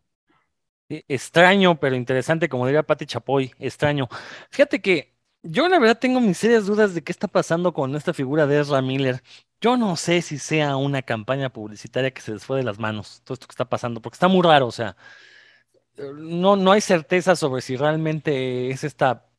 [0.90, 4.10] E, extraño, pero interesante, como diría Pati Chapoy, extraño.
[4.50, 8.12] Fíjate que yo la verdad tengo mis serias dudas de qué está pasando con esta
[8.12, 9.22] figura de Ezra Miller.
[9.58, 13.22] Yo no sé si sea una campaña publicitaria que se les fue de las manos,
[13.24, 14.98] todo esto que está pasando, porque está muy raro, o sea,
[15.96, 19.30] no, no hay certeza sobre si realmente es esta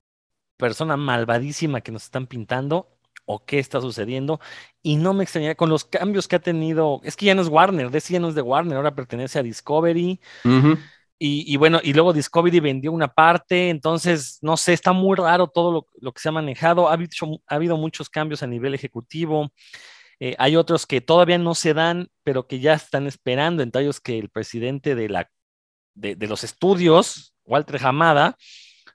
[0.57, 2.98] persona malvadísima que nos están pintando
[3.31, 4.39] o qué está sucediendo.
[4.81, 7.47] Y no me extrañaría con los cambios que ha tenido, es que ya no es
[7.47, 10.19] Warner, DC ya no es de Warner, ahora pertenece a Discovery.
[10.43, 10.79] Uh -huh.
[11.19, 15.47] Y, y, bueno, y luego Discovery vendió una parte, entonces, no sé, está muy raro
[15.47, 16.89] todo lo, lo que se ha manejado.
[16.89, 17.11] Ha habido,
[17.45, 19.51] ha habido, muchos cambios a nivel ejecutivo.
[20.19, 23.99] Eh, hay otros que todavía no se dan, pero que ya están esperando, entre ellos
[23.99, 25.29] que el presidente de, la,
[25.93, 28.37] de, de los estudios, Walter Hamada,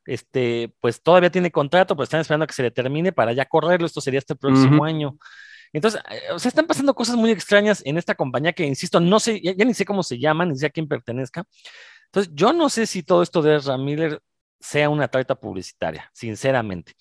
[0.07, 3.45] este, pues todavía tiene contrato, pero están esperando a que se le termine para ya
[3.47, 3.87] correrlo.
[3.87, 4.89] Esto sería este próximo uh -huh.
[4.89, 5.19] año.
[5.73, 9.19] Entonces, eh, o sea, están pasando cosas muy extrañas en esta compañía que, insisto, no
[9.19, 11.45] sé, ya, ya ni sé cómo se llama, ni sé a quién pertenezca,
[12.15, 14.21] entonces, yo no sé si todo esto de Ezra Miller
[14.61, 16.93] sea una trata publicitaria, sinceramente.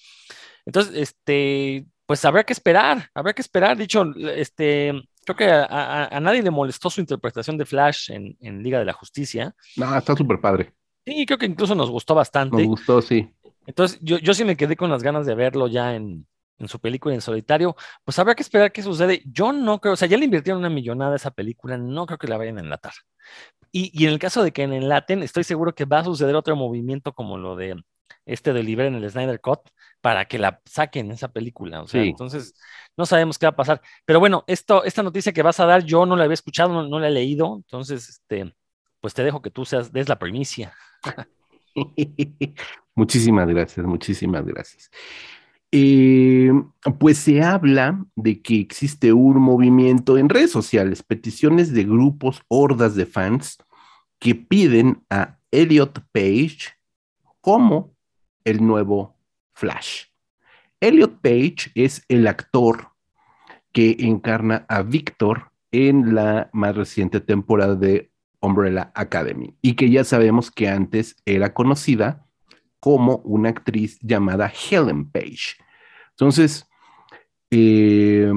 [0.65, 3.77] Entonces, este, pues habrá que esperar, habrá que esperar.
[3.77, 4.91] Dicho, este,
[5.23, 8.79] creo que a, a, a nadie le molestó su interpretación de Flash en, en Liga
[8.79, 9.55] de la Justicia.
[9.75, 10.73] No, está súper padre.
[11.05, 12.57] Sí, creo que incluso nos gustó bastante.
[12.57, 13.29] Nos gustó, sí.
[13.65, 16.25] Entonces, yo, yo sí me quedé con las ganas de verlo ya en,
[16.59, 19.21] en su película en solitario, pues habrá que esperar qué sucede.
[19.25, 22.17] Yo no creo, o sea, ya le invirtieron una millonada a esa película, no creo
[22.17, 22.93] que la vayan a enlatar.
[23.71, 26.35] Y, y, en el caso de que en enlaten, estoy seguro que va a suceder
[26.35, 27.75] otro movimiento como lo de
[28.25, 29.59] este de Libre en el Snyder Cut
[29.99, 31.81] para que la saquen esa película.
[31.81, 32.09] O sea, sí.
[32.09, 32.55] entonces
[32.95, 33.81] no sabemos qué va a pasar.
[34.05, 36.87] Pero bueno, esto, esta noticia que vas a dar, yo no la había escuchado, no,
[36.87, 37.55] no la he leído.
[37.55, 38.53] Entonces, este,
[38.99, 40.73] pues te dejo que tú seas, des la primicia.
[42.95, 44.91] muchísimas gracias, muchísimas gracias.
[45.75, 46.51] Eh,
[46.99, 52.93] pues se habla de que existe un movimiento en redes sociales, peticiones de grupos, hordas
[52.93, 53.57] de fans
[54.19, 56.75] que piden a Elliot Page
[57.41, 57.95] como
[58.43, 59.17] el nuevo
[59.53, 60.05] Flash.
[60.79, 62.89] Elliot Page es el actor
[63.71, 68.11] que encarna a Victor en la más reciente temporada de
[68.43, 72.27] Umbrella Academy y que ya sabemos que antes era conocida
[72.79, 75.56] como una actriz llamada Helen Page.
[76.12, 76.67] Entonces,
[77.49, 78.32] eh,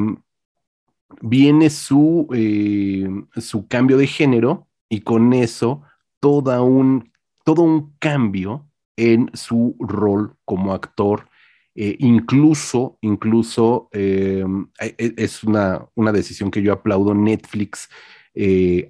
[1.21, 3.09] viene su, eh,
[3.41, 5.83] su cambio de género y con eso
[6.23, 7.13] un,
[7.45, 11.29] todo un cambio en su rol como actor.
[11.75, 17.15] Eh, incluso, incluso es una, una, decisión que yo aplaudo.
[17.15, 17.89] Netflix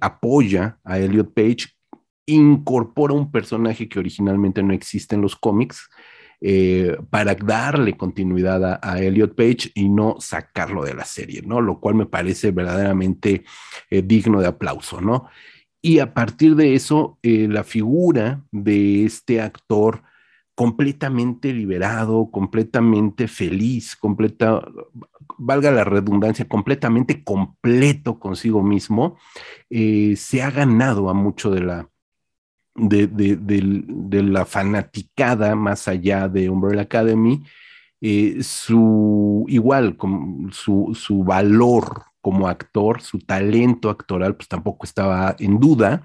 [0.01, 1.67] apoya a Elliot Page
[2.27, 5.89] incorpora un personaje que originalmente no existe en los cómics
[6.39, 11.61] eh, para darle continuidad a, Elliot Page y no sacarlo de la serie, ¿no?
[11.61, 13.43] Lo cual me parece verdaderamente
[13.89, 15.27] eh, digno de aplauso, ¿no?
[15.81, 20.03] Y a partir de eso, eh, la figura de este actor
[20.57, 24.67] completamente liberado, completamente feliz, completa,
[25.37, 29.17] valga la redundancia, completamente completo consigo mismo,
[29.69, 31.89] eh, se ha ganado a mucho de la,
[32.73, 37.43] de, la fanaticada más allá de Umbrella Academy,
[38.01, 39.95] eh, su igual,
[40.49, 46.01] su, su, valor como actor, su talento actoral, pues tampoco estaba en duda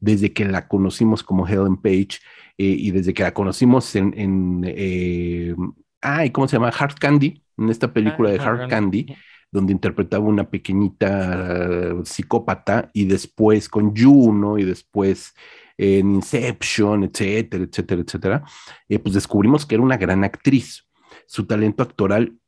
[0.00, 2.18] desde que la conocimos como Helen Page
[2.58, 5.54] eh, y desde que la conocimos en, en eh,
[6.00, 6.68] ay, ¿cómo se llama?
[6.68, 9.06] Hard Candy, en esta película de Hard Candy,
[9.50, 15.34] donde interpretaba una pequeñita psicópata y después con Juno y después
[15.76, 18.44] en Inception, etcétera, etcétera, etcétera,
[18.88, 20.86] eh, pues descubrimos que era una gran actriz.
[21.26, 22.38] Su talento actoral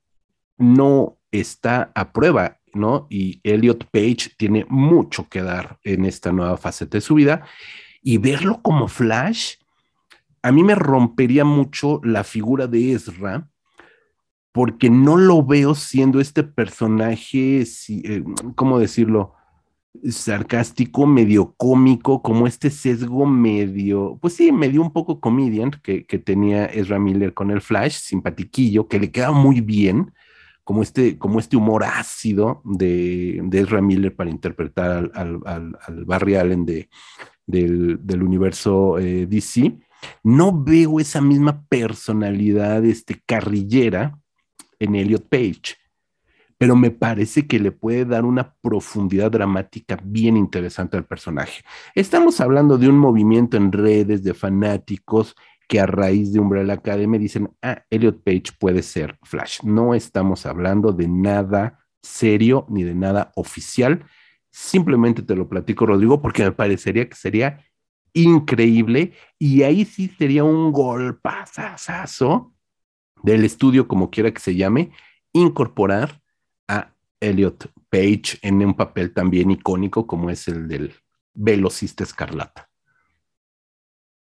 [0.59, 3.07] no está a prueba, ¿no?
[3.11, 7.45] Y Elliot Page tiene mucho que dar en esta nueva faceta de su vida.
[8.03, 9.55] Y verlo como Flash,
[10.47, 13.49] a mí me rompería mucho la figura de Ezra,
[14.53, 19.35] porque no lo veo siendo este personaje, eh, ¿cómo decirlo?
[20.09, 26.67] sarcástico, medio cómico, como este sesgo medio, pues sí, medio un poco comedian que, tenía
[26.67, 30.13] Ezra Miller con el Flash, simpatiquillo, que le queda muy bien,
[30.63, 36.05] como este, como este humor ácido de, de Ezra Miller para interpretar al, al, al,
[36.05, 36.89] Barry Allen de,
[37.47, 39.86] del, del universo eh, DC.
[40.23, 44.19] No veo esa misma personalidad este, carrillera
[44.79, 45.77] en Elliot Page
[46.59, 51.63] pero me parece que le puede dar una profundidad dramática bien interesante al personaje.
[51.95, 55.35] Estamos hablando de un movimiento en redes de fanáticos
[55.69, 59.61] que a raíz de Umbrella Academy dicen, ah, Elliot Page puede ser Flash.
[59.65, 64.07] No estamos hablando de nada serio ni de nada oficial.
[64.51, 67.66] Simplemente te lo platico, Rodrigo, porque me parecería que sería
[68.17, 72.55] increíble y ahí sí sería un golpazazo
[73.23, 74.91] del estudio, como quiera que se llame,
[75.33, 76.23] incorporar
[76.67, 80.95] a Elliot Page en un papel también icónico como es el del
[81.35, 82.71] velocista escarlata.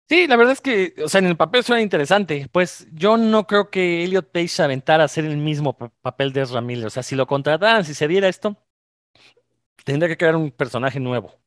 [0.08, 2.48] Sí, la verdad es que, o sea, en el papel suena interesante.
[2.50, 6.42] Pues yo no creo que Elliot Page se aventara a hacer el mismo papel de
[6.42, 6.86] Ezra Miller.
[6.86, 8.56] O sea, si lo contrataran, si se diera esto,
[9.84, 11.37] tendría que crear un personaje nuevo.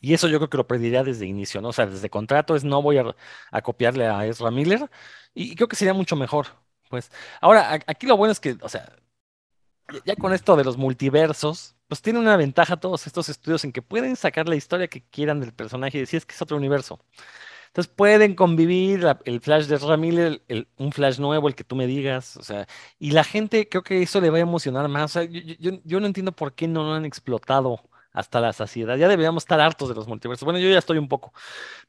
[0.00, 1.68] Y eso yo creo que lo pediría desde inicio, ¿no?
[1.68, 4.90] O sea, desde contrato es no voy a, copiarle a Ezra Miller
[5.34, 6.46] y, creo que sería mucho mejor.
[6.88, 7.10] Pues
[7.40, 8.92] ahora, aquí lo bueno es que, o sea,
[10.04, 13.82] ya con esto de los multiversos, pues tiene una ventaja todos estos estudios en que
[13.82, 17.00] pueden sacar la historia que quieran del personaje y decir es que es otro universo.
[17.70, 20.40] Entonces pueden convivir el Flash de Ramírez,
[20.76, 22.66] un Flash nuevo, el que tú me digas, o sea,
[22.98, 25.16] y la gente creo que eso le va a emocionar más.
[25.16, 27.80] O sea, yo, no entiendo por qué no lo han explotado
[28.12, 28.96] hasta la saciedad.
[28.96, 30.44] Ya deberíamos estar hartos de los multiversos.
[30.44, 31.32] Bueno, yo ya estoy un poco,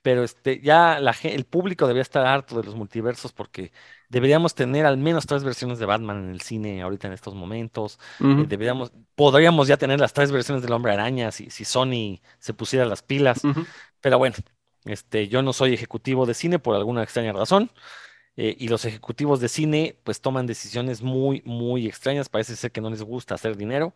[0.02, 3.72] pero este, ya la, el público debería estar harto de los multiversos porque
[4.10, 8.00] deberíamos tener al menos tres versiones de Batman en el cine ahorita en estos momentos.
[8.34, 12.54] Eh, deberíamos, podríamos ya tener las tres versiones del Hombre Araña si, si Sony se
[12.54, 13.50] pusiera las pilas.
[14.02, 14.36] Pero bueno,
[14.86, 17.72] este, yo no soy ejecutivo de cine por alguna extraña razón.
[18.38, 22.30] Eh, y los ejecutivos de cine pues toman decisiones muy, muy extrañas.
[22.30, 23.94] Parece ser que no les gusta hacer dinero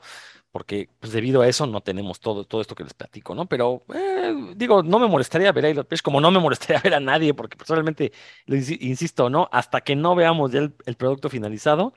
[0.56, 3.46] porque pues debido a eso no tenemos todo, todo esto que les platico, ¿no?
[3.46, 6.94] Pero eh, digo, no me molestaría ver a Elliot Page como no me molestaría ver
[6.94, 8.14] a nadie, porque personalmente,
[8.48, 9.50] insisto, ¿no?
[9.52, 11.94] Hasta que no veamos ya el, producto finalizado,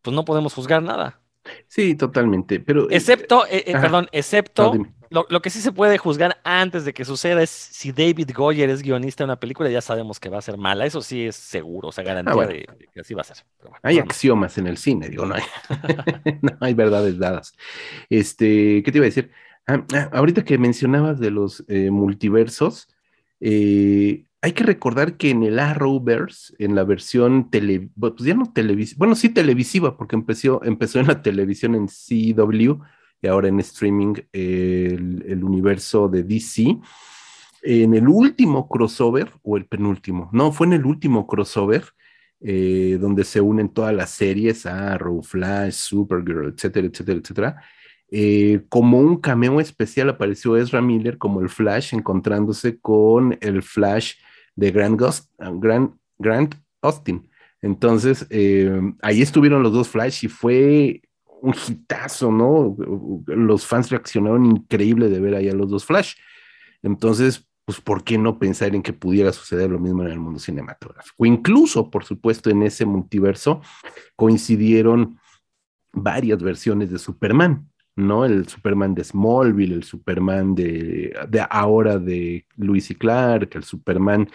[0.00, 1.20] pues no podemos juzgar nada.
[1.68, 2.84] Sí, totalmente, pero...
[2.84, 4.72] Eh, excepto, eh, perdón, excepto
[5.12, 8.82] lo, que sí se puede juzgar antes de que suceda es si David Goyer es
[8.82, 10.86] guionista de una película, ya sabemos que va a ser mala.
[10.86, 13.36] Eso sí es seguro, o sea, garantía ah, de, que así va a ser.
[13.82, 15.42] hay axiomas en el cine, digo, no hay,
[16.42, 17.54] no hay verdades dadas.
[18.08, 19.30] Este, ¿qué te iba a decir?
[19.66, 22.88] Ah, ah, ahorita que mencionabas de los eh, multiversos,
[23.40, 28.52] eh, hay que recordar que en el Arrowverse, en la versión tele, pues ya no
[28.52, 32.82] televisiva, bueno, sí televisiva, porque empezó, empezó en la televisión en CW,
[33.22, 36.76] y ahora en streaming el, universo de DC.
[37.62, 41.84] En el último crossover, o el penúltimo, no, fue en el último crossover,
[42.40, 47.62] eh, donde se unen todas las series, Arrow, Flash, Supergirl, etcétera, etcétera, etcétera.
[48.10, 54.14] Eh, como un cameo especial apareció Ezra Miller como el Flash, encontrándose con el Flash
[54.56, 55.00] de Grant,
[56.18, 57.28] Grant, Austin.
[57.62, 61.02] Entonces, eh, ahí estuvieron los dos Flash y fue
[61.42, 62.76] un hitazo, ¿no?
[63.26, 66.14] Los fans reaccionaron increíble de ver ahí a los dos Flash.
[66.82, 70.38] Entonces, pues, ¿por qué no pensar en que pudiera suceder lo mismo en el mundo
[70.38, 71.26] cinematográfico?
[71.26, 73.60] Incluso, por supuesto, en ese multiverso
[74.14, 75.18] coincidieron
[75.92, 78.24] varias versiones de Superman, ¿no?
[78.24, 84.30] El Superman de Smallville, el Superman de, de ahora de Luis y Clark, el Superman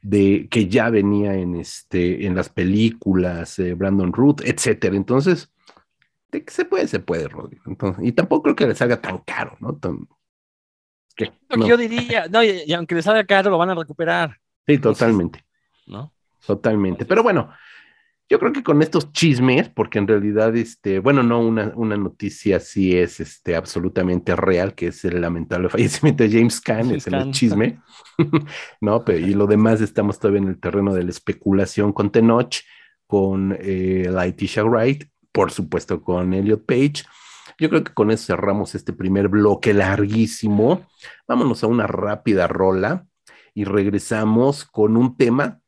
[0.00, 4.96] de que ya venía en, este, en las películas, eh, Brandon Root, etcétera.
[4.96, 5.52] Entonces,
[6.36, 7.62] de que se puede, se puede, Rodrigo.
[7.66, 9.76] Entonces, y tampoco creo que les haga tan caro, ¿no?
[9.76, 10.06] Tan-
[11.16, 11.62] que- Lo no.
[11.64, 14.78] que yo diría, no, y, y aunque les salga caro, lo van a recuperar, Sí,
[14.78, 15.44] totalmente.
[15.86, 16.12] ¿no?
[16.44, 17.04] Totalmente.
[17.06, 17.50] Pero bueno,
[18.28, 22.58] yo creo que con estos chismes, porque en realidad, este, bueno, no, una, una noticia
[22.58, 27.30] sí es este, absolutamente real, que es el lamentable fallecimiento de James Caan, es el
[27.30, 27.80] chisme,
[28.80, 29.04] ¿no?
[29.04, 32.56] Pero, y lo demás estamos todavía en el terreno de la especulación con Tenoch,
[33.06, 35.04] con eh, Letitia Wright,
[35.36, 37.04] por supuesto con Elliot Page.
[37.58, 40.86] Yo creo que con eso cerramos este primer bloque larguísimo.
[41.28, 43.06] Vámonos a una rápida rola
[43.52, 45.60] y regresamos con un tema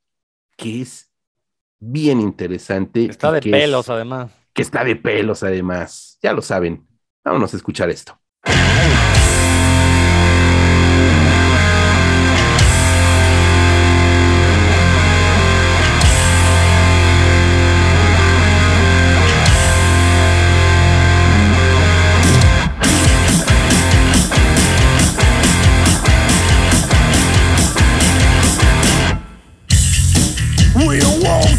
[0.57, 1.13] que es
[1.79, 3.05] bien interesante.
[3.05, 4.31] Está de que pelos, es- además.
[4.55, 6.19] que está de pelos además.
[6.23, 6.89] Ya lo saben.
[7.23, 8.18] Vámonos a escuchar esto.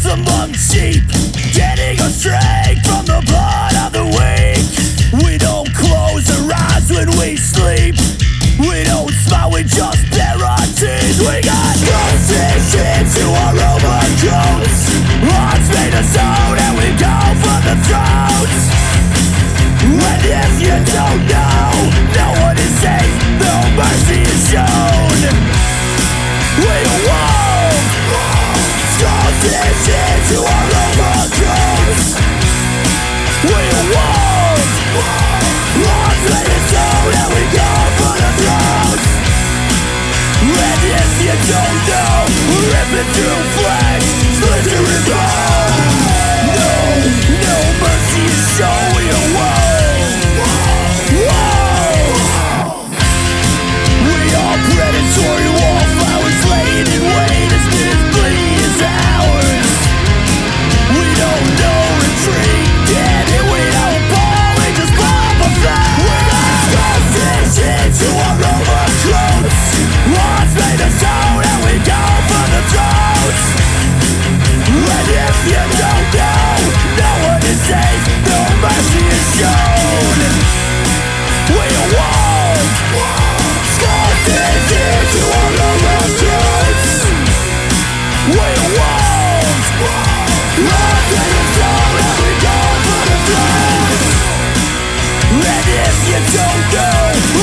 [0.00, 1.02] Wolves among sheep,
[1.52, 5.24] getting our strength from the blood of the weak.
[5.24, 7.96] We don't close our eyes when we sleep.
[8.58, 11.18] We don't smile, we just bare our teeth.
[11.20, 14.80] We got ghosts into our overcoats.
[15.24, 18.62] Hearts made of stone and we go for the throats.
[19.80, 21.70] And if you don't know,
[22.14, 25.20] no one is safe, no mercy is shown.
[26.58, 27.29] We are wolves.
[41.50, 42.24] Don't know.
[42.70, 43.89] Ripping through flesh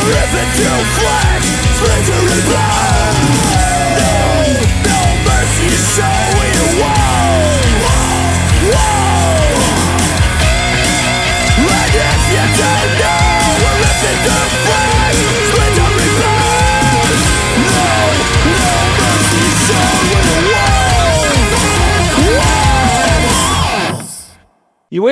[0.07, 1.47] Driven to flesh,
[1.83, 3.15] misery burn
[3.99, 4.15] No,
[4.87, 7.67] no mercy is showing won't,
[11.59, 13.27] And if you don't know,
[13.59, 15.06] we're lifted to flesh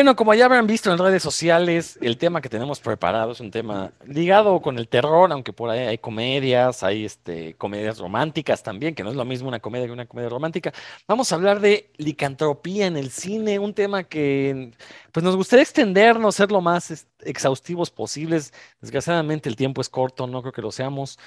[0.06, 3.50] bueno, como ya habrán visto en redes sociales, el tema que tenemos preparado es un
[3.50, 8.94] tema ligado con el terror, aunque por ahí hay comedias, hay este, comedias románticas también,
[8.94, 10.72] que no es lo mismo una comedia que una comedia romántica.
[11.08, 14.74] Vamos a hablar de licantropía en el cine, un tema que
[15.12, 18.54] pues nos gustaría extendernos, ser lo más es- exhaustivos posibles.
[18.82, 21.18] Desgraciadamente el tiempo es corto, no creo que lo seamos.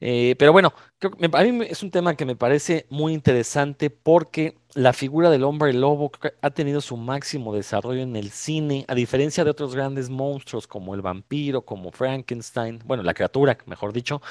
[0.00, 3.90] Eh, pero bueno, creo que a mí es un tema que me parece muy interesante
[3.90, 8.94] porque la figura del hombre lobo ha tenido su máximo desarrollo en el cine, a
[8.94, 14.22] diferencia de otros grandes monstruos como el vampiro, como Frankenstein, bueno, la criatura, mejor dicho,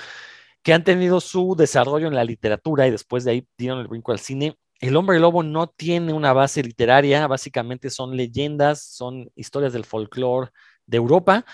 [0.63, 4.11] que han tenido su desarrollo en la literatura y después de ahí dieron el brinco
[4.11, 4.57] al cine.
[4.79, 10.51] El hombre lobo no tiene una base literaria, básicamente son leyendas, son historias del folclore
[10.85, 11.45] de Europa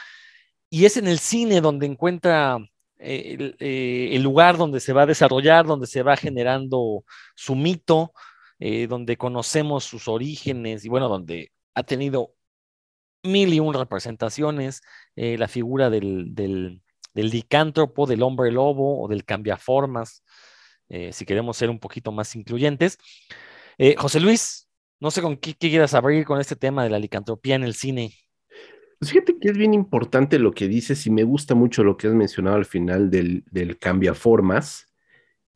[0.70, 2.59] y es en el cine donde encuentra
[2.98, 7.04] el, eh, el lugar donde se va a desarrollar, donde se va generando
[7.36, 8.14] su mito,
[8.60, 12.34] eh, donde conocemos sus orígenes y bueno, donde ha tenido
[13.24, 14.82] mil y un representaciones,
[15.16, 16.82] eh, la figura del, del,
[17.14, 20.24] del licántropo, del hombre lobo o del cambiaformas,
[20.89, 22.98] eh, si queremos ser un poquito más incluyentes.
[23.98, 24.70] José Luis,
[25.02, 27.76] no sé con qué, qué quieras abrir con este tema de la licantropía en el
[27.76, 28.14] cine.
[29.00, 32.08] Pues fíjate que es bien importante lo que dices y me gusta mucho lo que
[32.08, 34.88] has mencionado al final del, del cambiaformas,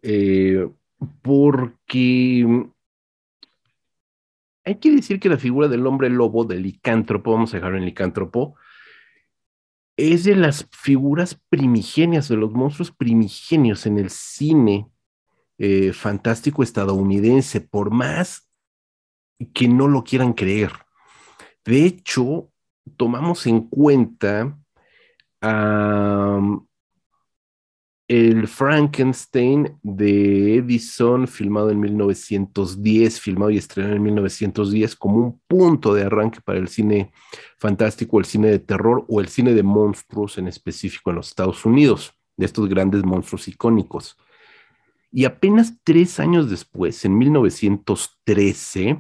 [0.02, 0.68] eh,
[1.22, 2.46] porque
[4.66, 7.86] hay que decir que la figura del hombre lobo, del licántropo, vamos a dejarlo en
[7.86, 8.56] licántropo,
[9.98, 14.88] es de las figuras primigenias, de los monstruos primigenios en el cine
[15.58, 18.50] eh, fantástico estadounidense, por más
[19.54, 20.72] que no lo quieran creer.
[21.66, 22.50] De hecho,
[22.98, 24.58] tomamos en cuenta
[28.10, 35.94] el Frankenstein de Edison, filmado en 1910, filmado y estrenado en 1910, como un punto
[35.94, 37.12] de arranque para el cine
[37.58, 41.66] fantástico, el cine de terror o el cine de monstruos en específico en los Estados
[41.66, 44.18] Unidos, de estos grandes monstruos icónicos.
[45.12, 49.00] Y apenas tres años después, en 1913,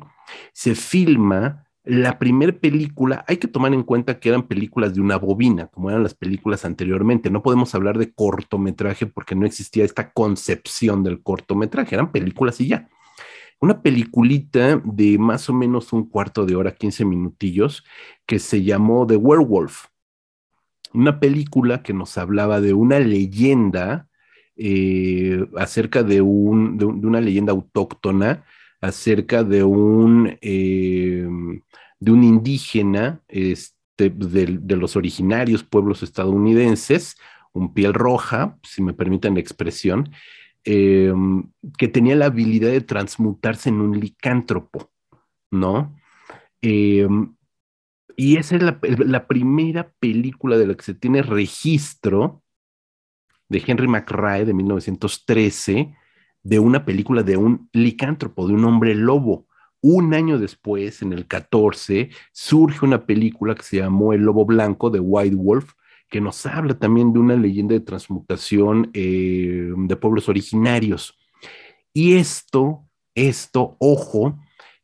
[0.53, 5.17] se filma la primera película, hay que tomar en cuenta que eran películas de una
[5.17, 7.29] bobina, como eran las películas anteriormente.
[7.29, 12.67] No podemos hablar de cortometraje porque no existía esta concepción del cortometraje, eran películas y
[12.67, 12.89] ya.
[13.61, 17.83] Una peliculita de más o menos un cuarto de hora, 15 minutillos,
[18.25, 19.85] que se llamó The Werewolf.
[20.93, 24.07] Una película que nos hablaba de una leyenda
[24.55, 28.45] eh, acerca de, de una leyenda autóctona,
[28.81, 31.27] acerca de un, eh,
[31.99, 37.17] de un indígena este, de, los originarios pueblos estadounidenses,
[37.53, 40.11] un piel roja, si me permiten la expresión,
[40.63, 41.13] eh,
[41.77, 44.91] que tenía la habilidad de transmutarse en un licántropo,
[45.51, 45.95] ¿no?
[46.61, 47.07] Eh,
[48.15, 52.43] y esa es la, la primera película de la que se tiene registro
[53.47, 55.95] de Henry McRae de 1913,
[56.43, 59.47] de una película de un licántropo, de un hombre lobo.
[59.81, 64.89] Un año después, en el 14, surge una película que se llamó El Lobo Blanco
[64.89, 65.73] de White Wolf,
[66.09, 71.17] que nos habla también de una leyenda de transmutación eh, de pueblos originarios.
[71.93, 72.85] Y esto,
[73.15, 74.37] esto, ojo,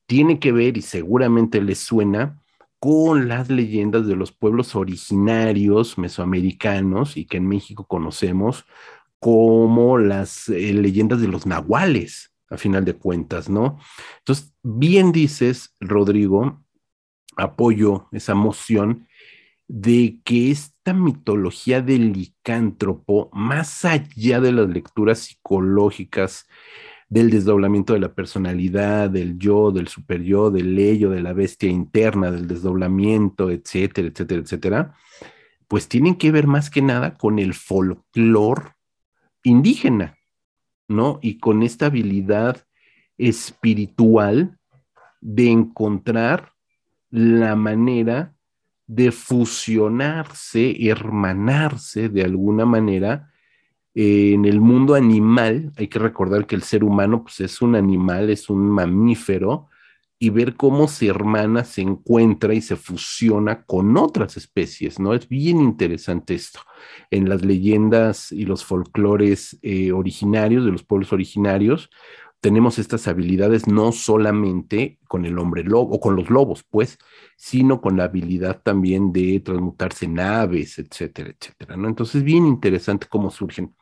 [0.06, 2.42] tiene que ver, y seguramente les suena,
[2.80, 8.66] con las leyendas de los pueblos originarios mesoamericanos y que en México conocemos
[9.26, 13.80] como las eh, leyendas de los nahuales, a final de cuentas, ¿no?
[14.20, 16.64] Entonces, bien dices, Rodrigo,
[17.36, 19.08] apoyo esa moción
[19.68, 26.46] de que esta mitología del licántropo, más allá de las lecturas psicológicas,
[27.10, 31.72] del desdoblamiento de la personalidad, del yo, del super yo, del ello, de la bestia
[31.72, 34.96] interna, del desdoblamiento, etcétera, etcétera, etcétera,
[35.68, 38.75] pues tienen que ver más que nada con el folclore
[39.46, 40.18] indígena,
[40.88, 41.20] ¿no?
[41.22, 42.66] Y con esta habilidad
[43.18, 44.58] espiritual
[45.22, 46.54] de encontrar
[47.10, 48.36] la manera
[48.88, 53.32] de fusionarse, hermanarse de alguna manera
[53.94, 55.72] eh, en el mundo animal.
[55.78, 59.70] Hay que recordar que el ser humano pues, es un animal, es un mamífero,
[60.18, 65.14] y ver cómo se hermana, se encuentra y se fusiona con otras especies, ¿no?
[65.14, 66.62] Es bien interesante esto.
[67.12, 71.90] En las leyendas y los folclores eh, originarios, de los pueblos originarios,
[72.40, 77.00] tenemos estas habilidades no solamente con el hombre lobo, o con los lobos, pues,
[77.36, 81.88] sino con la habilidad también de transmutarse en aves, etcétera, etcétera, ¿no?
[81.88, 83.76] Entonces, bien interesante cómo surgen.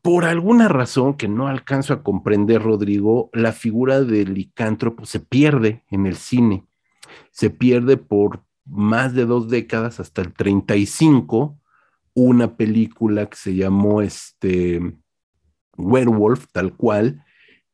[0.00, 5.84] Por alguna razón que no alcanzo a comprender, Rodrigo, la figura del licántropo se pierde
[5.90, 6.64] en el cine.
[7.30, 11.58] Se pierde por más de dos décadas, hasta el 35,
[12.14, 14.80] una película que se llamó este
[15.76, 17.24] Werewolf, tal cual,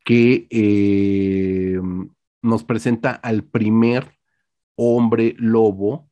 [0.04, 1.80] que eh,
[2.42, 4.18] nos presenta al primer
[4.76, 6.08] hombre lobo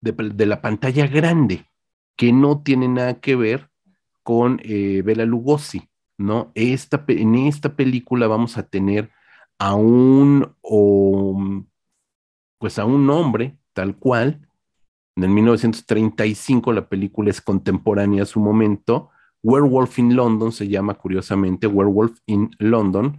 [0.00, 1.66] de, de, la pantalla grande,
[2.16, 3.70] que no tiene nada que ver
[4.26, 6.50] con eh, Bela Lugosi, ¿no?
[6.56, 9.12] En esta película vamos a tener
[9.56, 10.52] a un,
[12.58, 14.48] pues a un hombre tal cual,
[15.14, 19.10] en 1935 la película es contemporánea a su momento,
[19.44, 23.18] Werewolf in London se llama curiosamente Werewolf in London,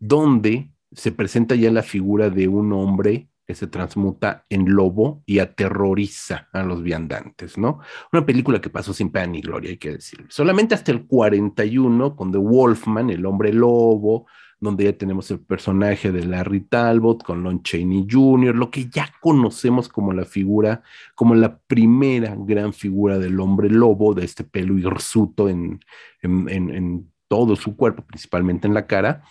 [0.00, 5.38] donde se presenta ya la figura de un hombre que se transmuta en lobo y
[5.38, 7.78] aterroriza a los viandantes, ¿no?
[8.12, 10.26] Una película que pasó sin pena ni gloria, hay que decirlo.
[10.28, 14.26] Solamente hasta el 41, con The Wolfman, el hombre lobo,
[14.60, 19.14] donde ya tenemos el personaje de Larry Talbot con Lon Chaney Jr., lo que ya
[19.18, 20.82] conocemos como la figura,
[21.14, 25.80] como la primera gran figura del hombre lobo, de este pelo hirsuto en,
[27.28, 29.22] todo su cuerpo, principalmente en la cara,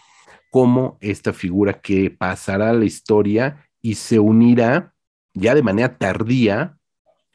[0.50, 4.94] como esta figura que pasará a la historia y se unirá
[5.34, 6.78] ya de manera tardía,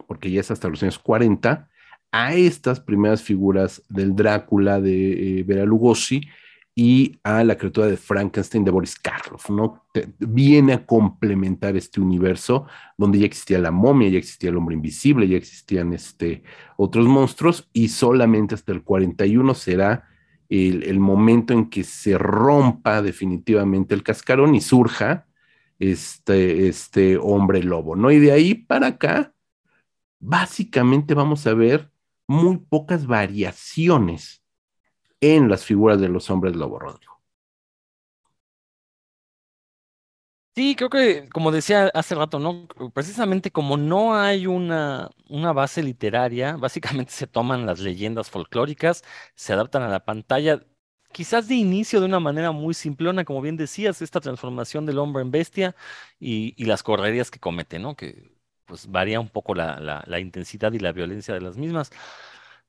[0.07, 1.66] porque ya es hasta los años 40,
[2.12, 6.20] a estas primeras figuras del Drácula de eh, Bela Lugosi
[6.74, 9.86] y a la criatura de Frankenstein de Boris Karloff, ¿no?
[10.18, 12.66] Viene a complementar este universo
[12.98, 16.42] donde ya existía la momia, ya existía el hombre invisible, ya existían este,
[16.76, 20.07] otros monstruos y solamente hasta el 41 será
[20.50, 25.28] el momento en que se rompa definitivamente el cascarón y surja
[25.91, 28.11] este, este hombre lobo, ¿no?
[28.11, 29.35] Y de ahí para acá,
[30.20, 31.91] básicamente vamos a ver
[32.28, 34.43] muy pocas variaciones
[35.20, 37.12] en las figuras de los hombres lobo, Rodrigo.
[40.55, 42.68] Sí, creo que, como decía hace rato, ¿no?
[42.93, 49.03] Precisamente como no hay una, una base literaria, básicamente se toman las leyendas folclóricas,
[49.35, 50.62] se adaptan a la pantalla,
[51.12, 55.22] quizás de inicio de una manera muy simplona, como bien decías, esta transformación del hombre
[55.22, 55.76] en bestia
[56.20, 57.96] y, las correrías que comete, ¿no?
[57.96, 58.32] Que
[58.66, 61.90] pues varía un poco la, intensidad y la violencia de las mismas.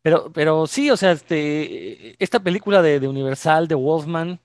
[0.01, 4.39] Pero, pero sí, o sea, este, esta película de, Universal, de Wolfman,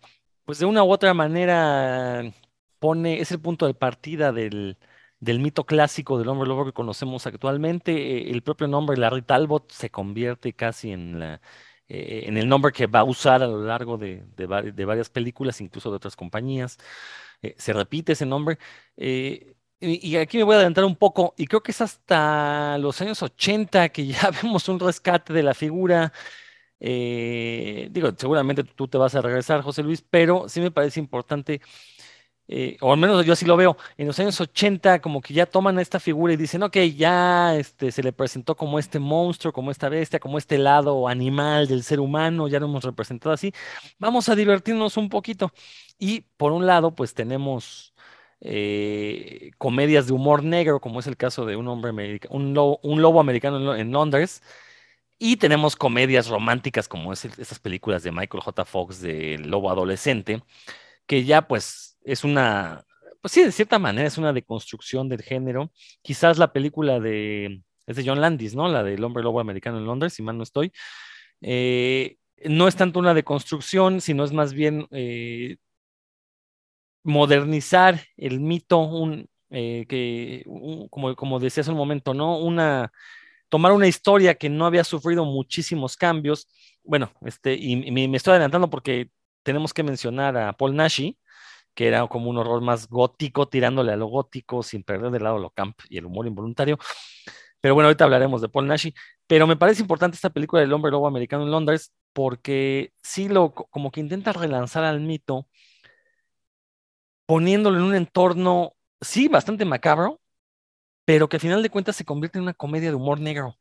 [0.44, 2.32] pues de una u otra manera
[2.78, 4.78] pone, es el punto de partida del,
[5.20, 7.92] del mito clásico del hombre lobo que conocemos actualmente.
[8.28, 11.40] Eh, El propio nombre Larry Talbot se convierte casi en la,
[11.88, 15.10] eh, en el nombre que va a usar a lo largo de, de de varias
[15.10, 16.78] películas, incluso de otras compañías.
[17.42, 18.58] Eh, se repite ese nombre.
[18.96, 22.76] eh, y, y aquí me voy a adelantar un poco, y creo que es hasta
[22.78, 26.12] los años 80 que ya vemos un rescate de la figura.
[26.80, 31.60] eh, digo, seguramente tú te vas a regresar, José Luis, pero sí me parece importante
[32.48, 35.46] eh, o al menos yo así lo veo, en los años 80 como que ya
[35.46, 39.70] toman esta figura y dicen, ok, ya este, se le presentó como este monstruo, como
[39.70, 43.52] esta bestia, como este lado animal del ser humano, ya lo hemos representado así,
[43.98, 45.52] vamos a divertirnos un poquito.
[45.98, 47.94] Y por un lado, pues tenemos
[48.40, 53.20] eh, comedias de humor negro, como es el caso de un hombre america- un lobo,
[53.20, 54.42] americano en, Lo- en Londres.
[55.18, 58.64] Y tenemos comedias románticas como es estas películas de Michael J.
[58.64, 60.42] Fox de Lobo Adolescente,
[61.06, 62.84] que ya pues es una,
[63.20, 65.72] pues sí, de cierta manera es una deconstrucción del género.
[66.02, 68.68] Quizás la película de, es de John Landis, ¿no?
[68.68, 70.72] La del hombre lobo americano en Londres, si mal no estoy.
[71.40, 75.56] eh, no es tanto una deconstrucción, sino es más bien eh,
[77.02, 80.44] modernizar el mito, un, eh, que,
[80.90, 82.38] como, como decía hace un momento, ¿no?
[82.38, 82.92] Una,
[83.48, 86.48] tomar una historia que no había sufrido muchísimos cambios.
[86.84, 89.10] Bueno, este, y, me estoy adelantando porque
[89.42, 91.18] tenemos que mencionar a Paul Nashi,
[91.78, 95.38] que era como un horror más gótico, tirándole a lo gótico, sin perder de lado
[95.38, 96.76] lo camp y el humor involuntario.
[97.60, 98.92] Pero bueno, ahorita hablaremos de Paul Nashi.
[99.28, 103.52] Pero me parece importante esta película del hombre lobo americano en Londres, porque sí lo,
[103.54, 105.46] como que intenta relanzar al mito,
[107.26, 110.20] poniéndolo en un entorno, sí, bastante macabro,
[111.04, 113.56] pero que al final de cuentas se convierte en una comedia de humor negro.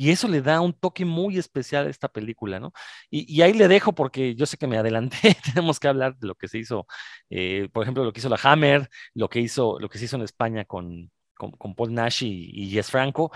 [0.00, 2.72] Y eso le da un toque muy especial a esta película, ¿no?
[3.10, 6.36] Y, ahí le dejo porque yo sé que me adelanté, tenemos que hablar de lo
[6.36, 6.86] que se hizo,
[7.30, 10.14] eh, por ejemplo, lo que hizo la Hammer, lo que hizo, lo que se hizo
[10.14, 13.32] en España con, con, Paul Nash y, y Franco,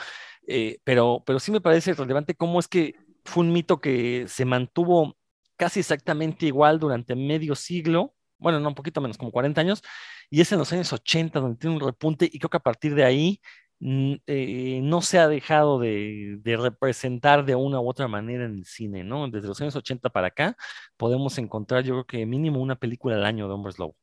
[0.47, 2.95] eh, pero, pero sí me parece relevante cómo es que
[3.25, 5.17] fue un mito que se mantuvo
[5.57, 9.83] casi exactamente igual durante medio siglo, bueno, no, un poquito menos, como 40 años,
[10.31, 12.95] y es en los años 80 donde tiene un repunte y creo que a partir
[12.95, 13.41] de ahí
[13.85, 19.05] eh, no se ha dejado de, representar de una u otra manera en el cine,
[19.05, 19.29] ¿no?
[19.29, 20.57] Desde los años 80 para acá
[20.97, 23.97] podemos encontrar, yo creo que mínimo una película al año de Hombres Lobo.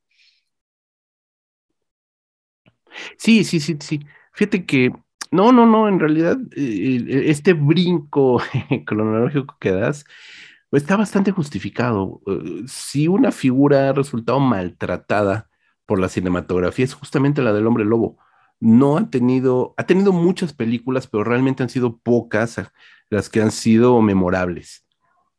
[3.18, 4.00] Sí, sí, sí, sí.
[4.32, 4.90] Fíjate que,
[5.30, 8.40] no, no, no, en realidad, eh, eh, este brinco
[8.86, 10.04] cronológico que das
[10.72, 12.20] está bastante justificado.
[12.26, 15.48] Eh, Si una figura ha resultado maltratada
[15.86, 18.18] por la cinematografía, es justamente la del hombre lobo.
[18.60, 22.60] No ha tenido, ha tenido muchas películas, pero realmente han sido pocas
[23.08, 24.84] las que han sido memorables.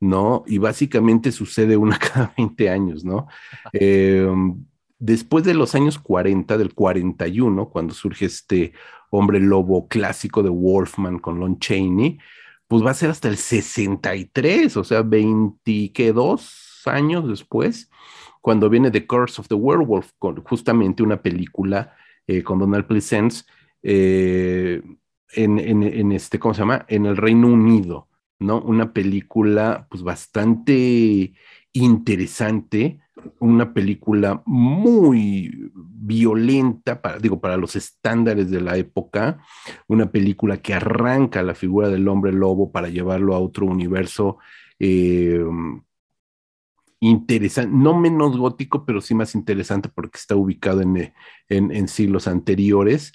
[0.02, 0.44] ¿no?
[0.48, 3.28] Y básicamente sucede una cada 20 años, ¿no?
[3.72, 4.28] Eh,
[5.00, 8.74] después de los años 40, del 41, cuando surge este
[9.12, 12.18] hombre lobo clásico de Wolfman con Lon Chaney,
[12.68, 17.90] pues va a ser hasta el 63, o sea, 22 años después,
[18.42, 21.96] cuando viene The Curse of the Werewolf, con justamente una película
[22.28, 23.44] eh, con Donald Pleasence
[23.84, 24.82] eh,
[25.34, 26.86] en, este, ¿cómo se llama?
[26.88, 28.10] En el Reino Unido.
[28.40, 28.62] ¿no?
[28.62, 31.34] Una película pues bastante
[31.74, 33.00] interesante,
[33.40, 39.40] una película muy violenta, para, digo, para los estándares de la época,
[39.88, 44.40] una película que arranca la figura del hombre lobo para llevarlo a otro universo
[44.80, 45.46] eh,
[47.02, 51.14] interesante, no menos gótico, pero sí más interesante porque está ubicado en,
[51.50, 53.12] en, en siglos anteriores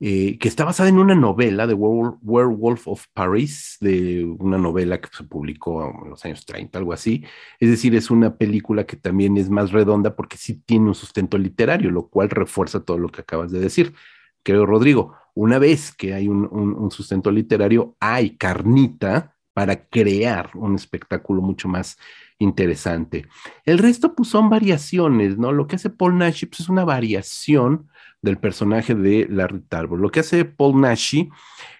[0.00, 5.08] eh, que está basada en una novela de Werewolf, of Paris, de una novela que
[5.10, 7.24] se publicó en los años 30, algo así.
[7.60, 11.38] Es decir, es una película que también es más redonda porque sí tiene un sustento
[11.38, 13.94] literario, lo cual refuerza todo lo que acabas de decir.
[14.42, 20.74] Creo, Rodrigo, una vez que hay un, un sustento literario, hay carnita para crear un
[20.74, 21.96] espectáculo mucho más
[22.38, 23.26] interesante.
[23.64, 25.52] El resto, pues son variaciones, ¿no?
[25.52, 27.88] Lo que hace Paul Nash pues, es una variación
[28.22, 30.00] del personaje de Larry Talbot.
[30.00, 31.28] Lo que hace Paul Nashi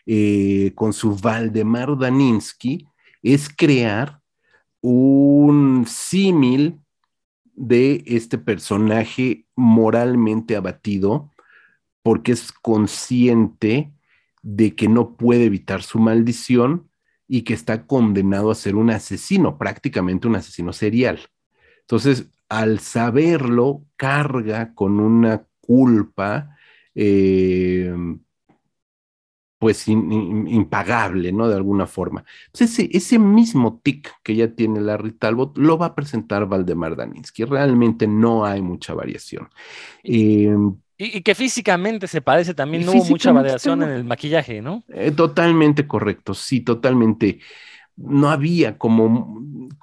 [0.07, 2.87] eh, con su Valdemar Daninsky
[3.23, 4.21] es crear
[4.83, 6.81] un símil
[7.55, 11.31] de este personaje moralmente abatido
[12.03, 13.93] porque es consciente
[14.43, 16.91] de que no puede evitar su maldición
[17.29, 21.21] y que está condenado a ser un asesino, prácticamente un asesino serial.
[21.81, 26.57] Entonces, al saberlo, carga con una culpa,
[26.95, 27.95] eh,
[29.59, 31.49] pues impagable, ¿no?
[31.49, 32.25] De alguna forma.
[32.53, 36.97] Pues ese, ese mismo tic que ya tiene Larry Talbot lo va a presentar Valdemar
[36.97, 37.45] Daninsky.
[37.45, 39.49] Realmente no hay mucha variación.
[40.03, 40.55] Eh,
[40.97, 44.85] y, que físicamente se parece también, no hubo mucha variación en el maquillaje, ¿no?
[44.89, 47.41] Eh, totalmente correcto, sí, totalmente.
[47.97, 49.41] No había como,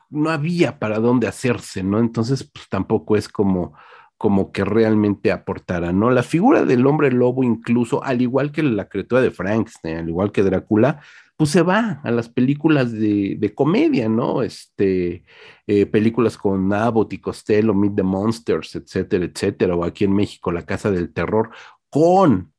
[0.09, 1.99] no había para dónde hacerse, ¿no?
[1.99, 3.73] Entonces, pues tampoco es como,
[4.17, 6.11] como que realmente aportara, ¿no?
[6.11, 10.31] La figura del hombre lobo, incluso, al igual que la criatura de Frankenstein, al igual
[10.31, 11.01] que Drácula,
[11.41, 14.43] pues se va a las películas de, comedia, ¿no?
[14.43, 15.23] Este,
[15.65, 20.51] eh, películas con Abbott y Costello, Meet the Monsters, etcétera, etcétera, o aquí en México,
[20.51, 21.49] La Casa del Terror,
[21.89, 22.53] con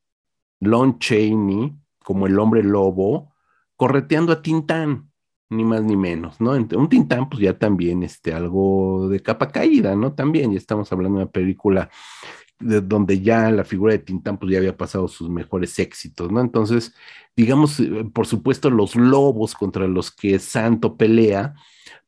[0.59, 1.73] Lon Chaney
[2.03, 3.33] como el hombre lobo,
[3.77, 5.13] correteando a Tintán,
[5.49, 6.51] ni más ni menos, ¿no?
[6.51, 10.15] Un Tintán, pues ya también, este, algo de capa caída, ¿no?
[10.15, 11.89] También, ya estamos hablando de una película
[12.63, 16.41] de donde ya la figura de Tintán, pues ya había pasado sus mejores éxitos, ¿no?
[16.41, 16.95] Entonces,
[17.37, 21.55] digamos, eh, por supuesto, los lobos contra los que Santo pelea,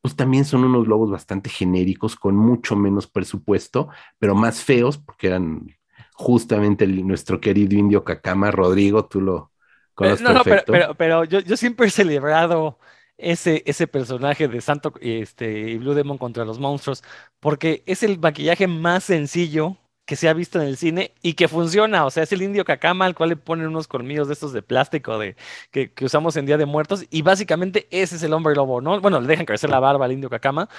[0.01, 3.89] pues también son unos lobos bastante genéricos, con mucho menos presupuesto,
[4.19, 5.67] pero más feos, porque eran
[6.13, 9.51] justamente nuestro querido indio Cacama, Rodrigo, tú lo
[9.93, 10.21] conoces.
[10.21, 12.79] No, no, pero, pero, yo, yo siempre he celebrado
[13.17, 17.03] ese, ese personaje de Santo este, y Blue Demon contra los monstruos,
[17.39, 21.47] porque es el maquillaje más sencillo que se ha visto en el cine y que
[21.47, 22.05] funciona.
[22.05, 24.61] O sea, es el indio cacama al cual le ponen unos colmillos de estos de
[24.61, 25.35] plástico de,
[25.71, 27.05] que, usamos en Día de Muertos.
[27.09, 28.99] Y básicamente ese es el hombre lobo, ¿no?
[29.01, 30.69] Bueno, le dejan crecer la barba al indio cacama.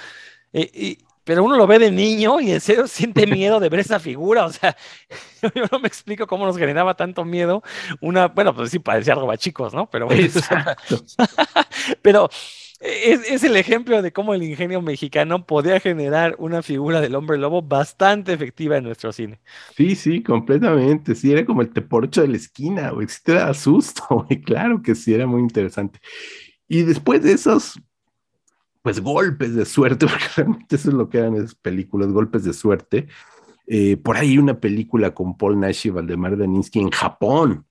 [0.53, 3.81] Eh, y, pero uno lo ve de niño y en serio siente miedo de ver
[3.81, 4.45] esa figura.
[4.45, 4.77] O sea,
[5.43, 7.65] yo, no me explico cómo nos generaba tanto miedo.
[8.01, 9.91] Una, bueno, pues sí, parecía chicos, ¿no?
[9.91, 10.29] Pero bueno,
[12.03, 12.31] pero
[12.81, 17.63] es, el ejemplo de cómo el ingenio mexicano podía generar una figura del hombre lobo
[17.63, 19.41] bastante efectiva en nuestro cine.
[19.77, 21.15] Sí, sí, completamente.
[21.15, 23.09] Sí, era como el teporcho de la esquina, güey.
[23.09, 24.43] Sí te da susto, güey.
[24.43, 26.01] Claro que sí, era muy interesante.
[26.69, 27.81] Y después de esos
[28.83, 32.53] pues golpes de suerte, porque realmente eso es lo que eran esas películas, golpes de
[32.53, 33.09] suerte.
[33.67, 37.67] Eh, por ahí una película con Paul Nash y Valdemar Daninsky en Japón,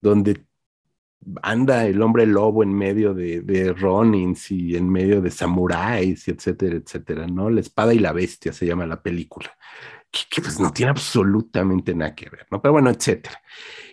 [0.00, 0.45] donde
[1.42, 6.76] anda el hombre lobo en medio de, de Ronins y en medio de samuráis, etcétera,
[6.76, 7.50] etcétera, ¿no?
[7.50, 9.50] La espada y la bestia se llama la película
[10.30, 12.60] que, pues no tiene absolutamente nada que ver, ¿no?
[12.60, 13.40] Pero bueno, etcétera.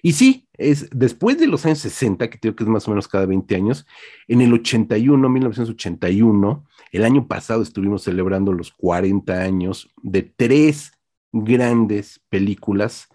[0.02, 3.08] Y sí, es después de los años 60, que creo que es más o menos
[3.08, 3.86] cada 20 años,
[4.28, 10.94] en el 81, 1981, el año pasado estuvimos celebrando los 40 años de tres
[11.32, 13.10] grandes películas,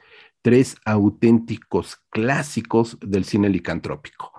[0.49, 4.33] tres auténticos clásicos del cine licantrópico.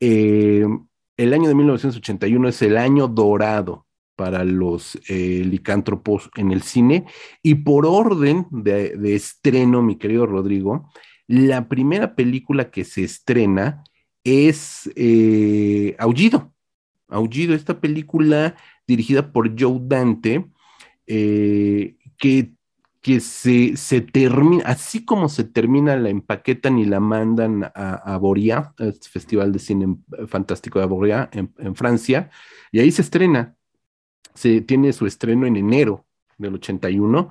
[0.00, 0.64] Eh,
[1.18, 3.86] el año de 1981 es el año dorado
[4.16, 7.04] para los eh, licántropos en el cine.
[7.42, 10.90] Y por orden de, estreno, mi querido Rodrigo,
[11.26, 13.84] la primera película que se estrena
[14.24, 16.54] es eh, Aullido.
[17.06, 18.56] Aullido, esta película
[18.86, 20.46] dirigida por Joe Dante,
[21.06, 22.54] que,
[23.00, 28.18] que se, se, termina, así como se termina, la empaquetan y la mandan a, a
[28.18, 29.96] Boria, este Festival de Cine
[30.26, 32.30] Fantástico de Boria, en, Francia,
[32.70, 33.56] y ahí se estrena
[34.34, 36.06] se tiene su estreno en enero
[36.38, 37.28] del 81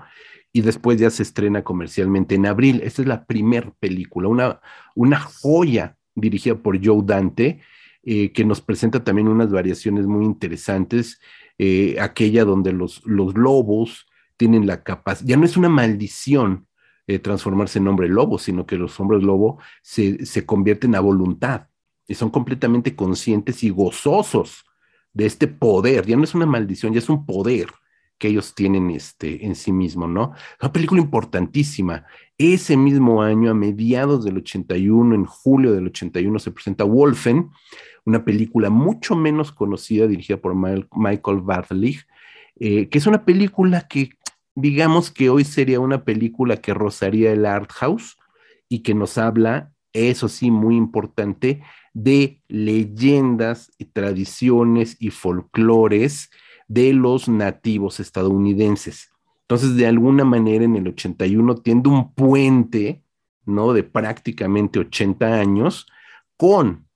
[0.52, 2.82] y después ya se estrena comercialmente en abril.
[2.84, 4.62] Esta es la primera película, una,
[4.96, 7.62] una joya dirigida por Joe Dante,
[8.04, 11.20] eh, que nos presenta también unas variaciones muy interesantes,
[11.58, 14.08] eh, aquella donde los, los lobos
[14.40, 16.66] tienen la capacidad, ya no es una maldición
[17.08, 21.68] eh, transformarse en hombre lobo, sino que los hombres lobo se, se convierten a voluntad
[22.08, 24.64] y son completamente conscientes y gozosos
[25.14, 27.68] de este poder, ya no es una maldición, ya es un poder
[28.18, 30.34] que ellos tienen este, en sí mismo, ¿no?
[30.62, 32.06] Una película importantísima.
[32.38, 37.50] Ese mismo año, a mediados del 81, en julio del 81, se presenta Wolfen,
[38.06, 42.06] una película mucho menos conocida, dirigida por Michael Bartlich,
[42.60, 44.10] eh, que es una película que,
[44.60, 48.18] digamos que hoy sería una película que rozaría el art house
[48.68, 56.30] y que nos habla, eso sí, muy importante, de leyendas y tradiciones y folclores
[56.68, 59.12] de los nativos estadounidenses.
[59.42, 63.04] Entonces, de alguna manera, en el 81 tiende un puente,
[63.46, 63.74] ¿no?
[63.74, 65.88] De prácticamente 80 años
[66.38, 66.88] con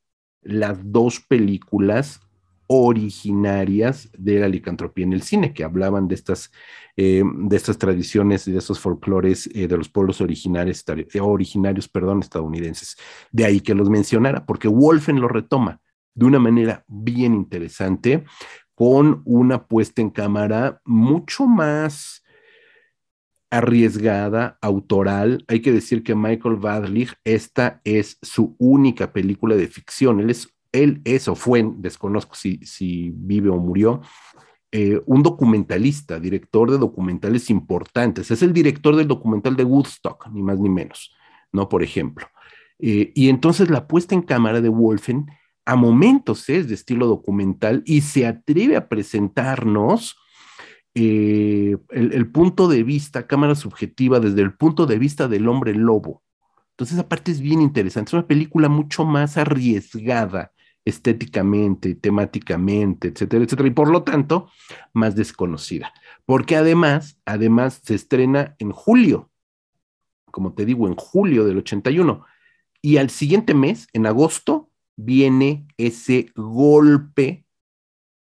[0.43, 2.21] las dos películas
[2.67, 6.51] originarias de la licantropía en el cine, que hablaban de estas,
[6.97, 11.87] eh, de estas tradiciones y de estos folclores eh, de los pueblos originarios, eh, originarios
[11.87, 12.97] perdón, estadounidenses.
[13.31, 15.81] De ahí que los mencionara, porque Wolfen lo retoma
[16.15, 18.23] de una manera bien interesante,
[18.75, 22.23] con una puesta en cámara mucho más
[23.53, 25.45] arriesgada, autoral.
[25.47, 30.19] Hay que decir que Michael Vadlich, esta es su única película de ficción.
[30.19, 34.01] Él es él es o fue, desconozco si, si vive o murió,
[34.71, 38.31] eh, un documentalista, director de documentales importantes.
[38.31, 41.15] Es el director del documental de Woodstock, ni más ni menos,
[41.51, 41.69] ¿no?
[41.69, 42.25] Por ejemplo.
[42.79, 45.27] Eh, y entonces la puesta en cámara de Wolfen
[45.63, 50.17] a momentos es de estilo documental y se atreve a presentarnos
[50.95, 55.75] eh, el, el, punto de vista, cámara subjetiva, desde el punto de vista del hombre
[55.75, 56.23] lobo.
[56.71, 58.09] Entonces, esa parte es bien interesante.
[58.09, 60.51] Es una película mucho más arriesgada
[60.85, 64.49] estéticamente, temáticamente, etcétera, etcétera, y por lo tanto,
[64.93, 65.93] más desconocida.
[66.25, 69.29] Porque además, además se estrena en julio,
[70.31, 72.25] como te digo, en julio del 81,
[72.81, 77.45] y al siguiente mes, en agosto, viene ese golpe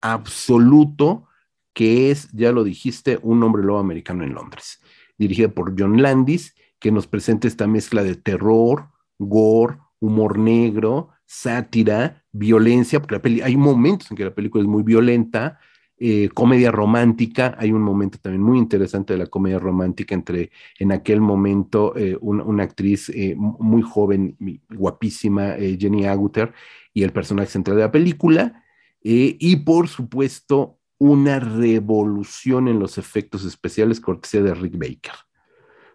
[0.01, 1.27] absoluto
[1.73, 4.79] que es, ya lo dijiste, un hombre lobo americano en Londres,
[5.17, 12.22] dirigida por John Landis, que nos presenta esta mezcla de terror, gore, humor negro, sátira,
[12.34, 15.59] violencia, porque la peli, hay momentos en que la película es muy violenta,
[15.97, 20.91] eh, comedia romántica, hay un momento también muy interesante de la comedia romántica entre en
[20.91, 24.36] aquel momento eh, una actriz eh, muy joven,
[24.69, 26.53] guapísima, Jenny Agutter,
[26.93, 28.63] y el personaje central de la película,
[29.01, 35.13] y por supuesto una revolución en los efectos especiales cortesía de Rick Baker.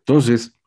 [0.00, 0.58] Entonces,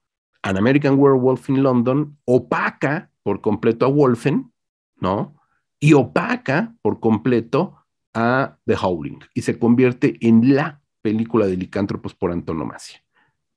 [0.44, 4.52] An American Werewolf in London opaca por completo a Wolfen,
[5.00, 5.41] ¿no?
[5.82, 7.76] Y opaca por completo
[8.14, 13.04] a The Howling y se convierte en la película de licántropos por antonomasia,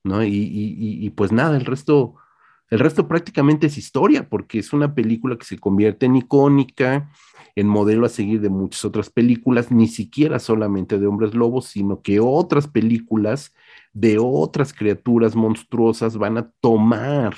[0.02, 0.24] ¿no?
[0.24, 2.14] Y, pues nada, el resto,
[2.70, 7.10] el resto prácticamente es historia, porque es una película que se convierte en icónica,
[7.56, 12.00] en modelo a seguir de muchas otras películas, ni siquiera solamente de hombres lobos, sino
[12.00, 13.54] que otras películas
[13.92, 17.36] de otras criaturas monstruosas van a tomar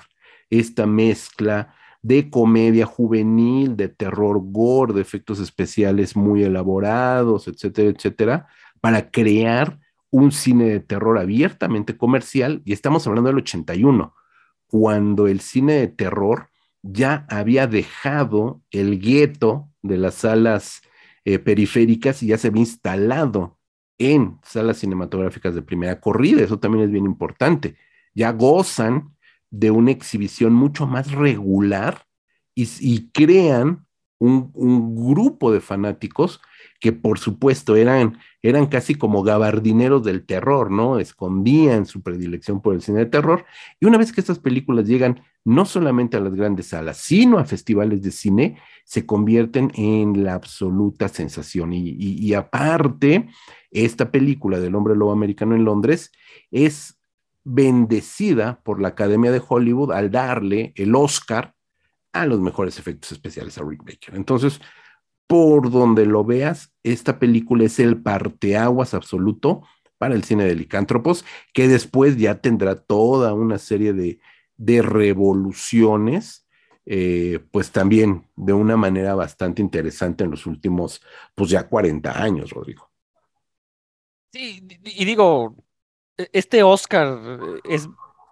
[0.48, 1.74] esta mezcla
[2.06, 8.46] de comedia juvenil, de terror gore, de efectos especiales muy elaborados, etcétera, etcétera,
[8.80, 9.80] para crear
[10.10, 14.14] un cine de terror abiertamente comercial, y estamos hablando del 81,
[14.68, 16.50] cuando el cine de terror
[16.80, 20.82] ya había dejado el gueto de las salas
[21.24, 23.58] eh, periféricas y ya se había instalado
[23.98, 27.76] en salas cinematográficas de primera corrida, eso también es bien importante.
[28.14, 29.15] Ya gozan
[29.50, 32.06] de una exhibición mucho más regular
[32.54, 33.86] y, crean
[34.18, 34.50] un,
[34.94, 36.40] grupo de fanáticos
[36.80, 40.98] que por supuesto eran, eran casi como gabardineros del terror, ¿no?
[40.98, 43.44] Escondían su predilección por el cine de terror.
[43.80, 47.44] Y una vez que estas películas llegan no solamente a las grandes salas, sino a
[47.44, 51.72] festivales de cine, se convierten en la absoluta sensación.
[51.72, 53.28] Y, y aparte,
[53.70, 56.10] esta película del hombre lobo americano en Londres
[56.50, 56.95] es
[57.48, 61.54] bendecida por la Academia de Hollywood al darle el Oscar
[62.12, 64.16] a los mejores efectos especiales a Rick Baker.
[64.16, 64.60] Entonces,
[65.28, 69.62] por donde lo veas, esta película es el parteaguas absoluto
[69.96, 71.24] para el cine de licántropos,
[71.54, 74.18] que después ya tendrá toda una serie de,
[74.56, 76.48] de revoluciones,
[76.84, 81.00] eh, pues también de una manera bastante interesante en los últimos,
[81.36, 82.90] pues ya 40 años, Rodrigo.
[84.32, 85.56] Sí, y digo,
[86.32, 87.18] este Oscar
[87.64, 87.88] es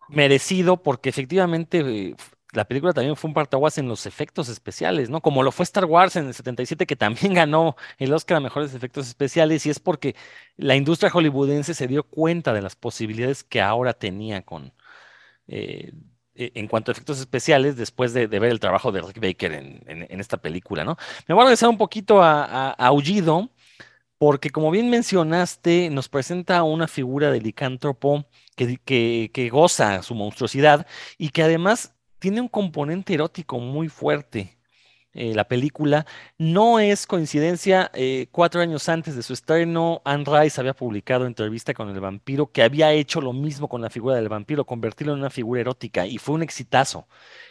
[0.09, 2.17] merecido porque efectivamente eh,
[2.53, 5.21] la película también fue un partaguas en los efectos especiales, ¿no?
[5.21, 8.75] Como lo fue Star Wars en el 77, que también ganó el Oscar a mejores
[8.75, 10.15] efectos especiales, y es porque
[10.57, 14.73] la industria hollywoodense se dio cuenta de las posibilidades que ahora tenía con.
[15.49, 15.93] Eh,
[16.35, 20.21] e-, en cuanto a efectos especiales, después de, ver el trabajo de Rick Baker en,
[20.21, 20.97] esta película, ¿no?
[21.27, 23.51] Me voy a regresar un poquito a, Aullido,
[24.19, 30.87] porque como bien mencionaste, nos presenta una figura de licántropo que, goza su monstruosidad
[31.19, 34.57] y que además tiene un componente erótico muy fuerte.
[35.13, 36.07] Eh, la película
[36.39, 37.91] no es coincidencia.
[37.95, 42.51] Eh, cuatro años antes de su estreno, Anne Rice había publicado entrevista con el vampiro
[42.51, 46.07] que había hecho lo mismo con la figura del vampiro, convertirlo en una figura erótica
[46.07, 47.07] y fue un exitazo.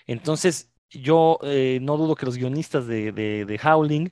[0.07, 4.11] Entonces, yo eh, no dudo que los guionistas de, de Howling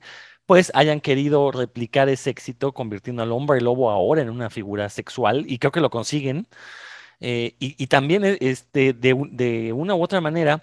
[0.52, 5.46] pues hayan querido replicar ese éxito convirtiendo al hombre lobo ahora en una figura sexual
[5.48, 6.46] y creo que lo consiguen.
[7.20, 10.62] Eh, y, también eh, este, de, un- de una u otra manera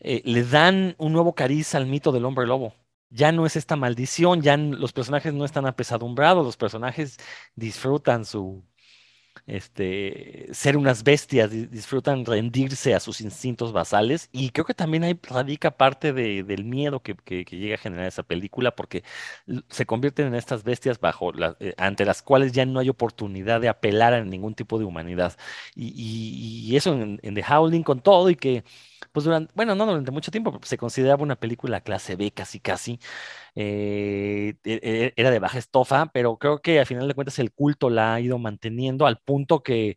[0.00, 2.74] eh, le dan un nuevo cariz al mito del hombre lobo.
[3.10, 7.18] Ya no es esta maldición, ya los personajes no están apesadumbrados, los personajes
[7.54, 8.64] disfrutan su,
[9.46, 15.04] este, ser unas bestias, di- disfrutan rendirse a sus instintos basales y creo que también
[15.04, 19.04] ahí radica parte de- del miedo que, que- llega a generar esa película porque
[19.68, 23.68] se convierten en estas bestias bajo eh, ante las cuales ya no hay oportunidad de
[23.68, 25.36] apelar a ningún tipo de humanidad.
[25.76, 28.64] Y eso en, en The Howling con todo y que
[29.12, 32.60] pues durante, bueno, no durante mucho tiempo, pero se consideraba una película clase B casi
[32.60, 32.98] casi
[33.56, 37.52] eh, e- e- era de baja estofa, pero creo que a final de cuentas el
[37.52, 39.96] culto la ha ido manteniendo al punto que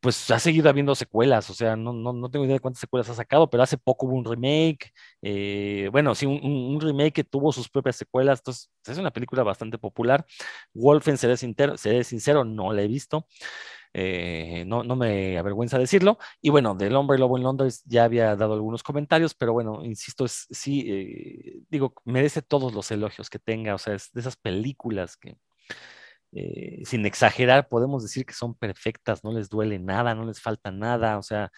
[0.00, 3.08] pues ha seguido habiendo secuelas, o sea, no, no, no tengo idea de cuántas secuelas
[3.10, 4.92] ha sacado, pero hace poco hubo un remake,
[5.22, 9.78] eh, bueno, sí, un remake que tuvo sus propias secuelas, entonces es una película bastante
[9.78, 10.26] popular.
[10.74, 13.26] Wolfen, seré sincero, seré sincero, no la he visto,
[13.94, 16.18] eh, no, no me avergüenza decirlo.
[16.40, 20.24] Y bueno, del hombre lobo en Londres ya había dado algunos comentarios, pero bueno, insisto,
[20.24, 24.36] es, sí, eh, digo, merece todos los elogios que tenga, o sea, es de esas
[24.36, 25.36] películas que,
[26.32, 30.70] eh, sin exagerar, podemos decir que son perfectas, no les duele nada, no les falta
[30.70, 31.50] nada, o sea,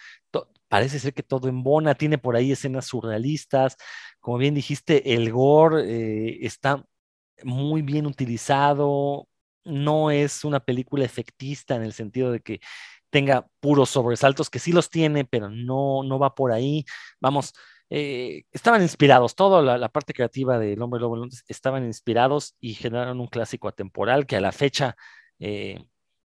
[0.69, 3.77] parece ser que todo embona, tiene por ahí escenas surrealistas,
[4.21, 6.85] como bien dijiste, el gore está
[7.45, 9.29] muy bien utilizado,
[9.65, 12.61] no es una película efectista en el sentido de que
[13.11, 16.85] tenga puros sobresaltos, que sí los tiene, pero no, no va por ahí.
[17.21, 17.55] Vamos,
[17.91, 23.29] eh, estaban inspirados, toda la, parte creativa del Hombre Lobo estaban inspirados y generaron un
[23.29, 24.97] clásico atemporal que a la fecha
[25.39, 25.85] eh,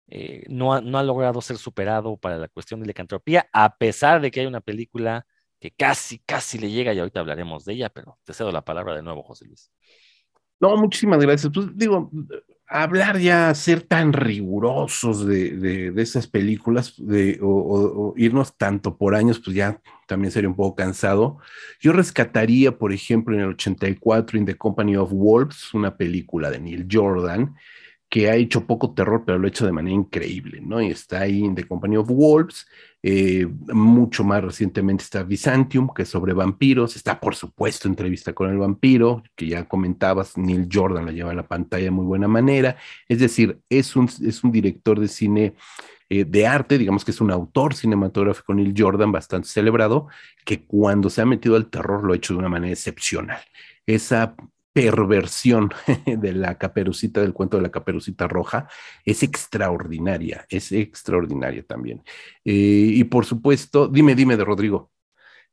[0.08, 4.22] eh, no, ha, no ha logrado ser superado para la cuestión de licantropía, a pesar
[4.22, 5.26] de que hay una película
[5.60, 8.96] que casi, casi le llega y ahorita hablaremos de ella, pero te cedo la palabra
[8.96, 9.72] de nuevo, José Luis.
[10.60, 11.52] No, muchísimas gracias.
[11.54, 12.10] Pues digo,
[12.72, 19.14] hablar ya, ser tan rigurosos de, de, esas películas de, o, o, irnos tanto por
[19.14, 21.38] años, pues ya también sería un poco cansado.
[21.80, 26.60] Yo rescataría, por ejemplo, en el 84, In the Company of Wolves, una película de
[26.60, 27.56] Neil Jordan,
[28.12, 30.82] que ha hecho poco terror, pero lo ha hecho de manera increíble, ¿no?
[30.82, 32.68] Y está ahí en The Company of Wolves,
[33.02, 38.50] eh, mucho más recientemente está Byzantium, que es sobre vampiros, está por supuesto Entrevista con
[38.50, 42.28] el vampiro, que ya comentabas, Neil Jordan la lleva a la pantalla de muy buena
[42.28, 42.76] manera,
[43.08, 45.56] es decir, es un, es un director de cine
[46.10, 50.10] eh, de arte, digamos que es un autor cinematográfico Neil Jordan bastante celebrado,
[50.44, 53.40] que cuando se ha metido al terror lo ha hecho de una manera excepcional.
[53.86, 54.36] Esa
[54.74, 55.70] perversión
[56.06, 58.68] de la caperucita, del cuento de la caperucita roja,
[59.06, 62.04] es extraordinaria, es extraordinaria también.
[62.46, 64.92] Eh, y por supuesto, dime, dime de Rodrigo.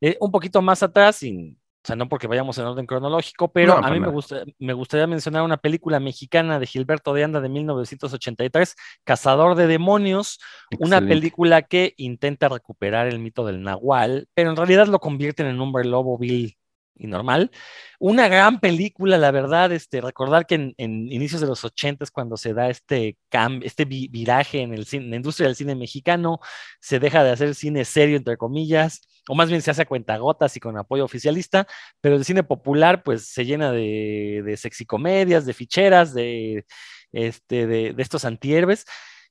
[0.01, 3.81] Eh, un poquito más atrás, sin, o sea, no porque vayamos en orden cronológico, pero
[3.81, 7.41] No, a mí me, gusta, me gustaría mencionar una película mexicana de Gilberto de Anda
[7.41, 10.39] de 1983, Cazador de Demonios,
[10.79, 15.57] una película que intenta recuperar el mito del Nahual, pero en realidad lo convierten en
[15.57, 16.57] un hombre lobo vil
[16.99, 17.51] y normal.
[17.99, 20.75] Una gran película, la verdad, este, recordar que en,
[21.13, 25.05] inicios de los ochentas, cuando se da este cambio, este vi- viraje en el cine,
[25.05, 26.41] en la industria del cine mexicano,
[26.81, 30.57] se deja de hacer cine serio, entre comillas, o más bien se hace a cuentagotas
[30.57, 31.67] y con apoyo oficialista,
[32.01, 36.65] pero el cine popular, pues, se llena de, de sexicomedias, de ficheras, de,
[37.13, 38.85] este, de, de estos antihéroes.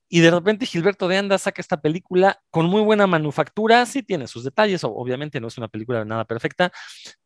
[0.08, 4.26] Y de repente Gilberto de Anda saca esta película con muy buena manufactura, sí tiene
[4.26, 6.72] sus detalles, obviamente no es una película nada perfecta,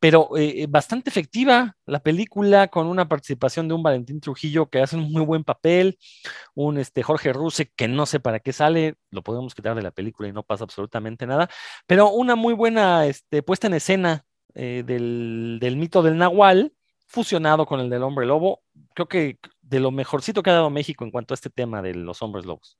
[0.00, 4.96] pero eh, bastante efectiva la película, con una participación de un Valentín Trujillo que hace
[4.96, 5.98] un muy buen papel,
[6.54, 9.92] un este, Jorge Ruse que no sé para qué sale, lo podemos quitar de la
[9.92, 11.48] película y no pasa absolutamente nada,
[11.86, 14.24] pero una muy buena este, puesta en escena
[14.54, 16.72] eh, del, del mito del Nahual,
[17.06, 18.62] fusionado con el del hombre lobo,
[18.94, 21.94] creo que de lo mejorcito que ha dado México en cuanto a este tema de
[21.94, 22.78] los hombres lobos.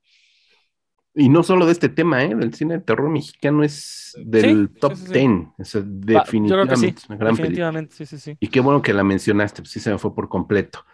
[1.15, 2.33] Y no solo de este tema, ¿eh?
[2.33, 5.27] El cine de terror mexicano es del Sí, top sí, sí, sí.
[5.27, 5.49] 10.
[5.59, 5.83] O sea,
[6.15, 7.69] Va, yo creo que definitivamente sí, es una gran película.
[7.69, 8.39] definitivamente, sí, sí, sí.
[8.41, 10.85] Y qué bueno que la mencionaste, pues sí se me fue por completo.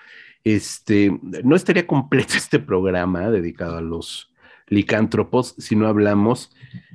[0.44, 4.32] Este, no estaría completo este programa dedicado a los
[4.68, 6.52] licántropos si no hablamos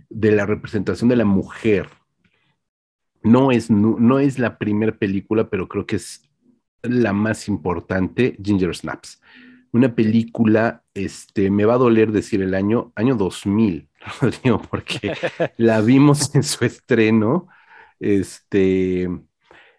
[0.10, 1.90] de la representación de la mujer.
[3.24, 6.30] No es, nu- no es la primera película, pero creo que es
[6.84, 9.22] la más importante, Ginger Snaps.
[9.72, 13.90] Una película, este, me va a doler decir el año, año 2000,
[14.22, 15.14] lo digo porque
[15.58, 17.48] la vimos en su estreno,
[18.00, 19.10] este,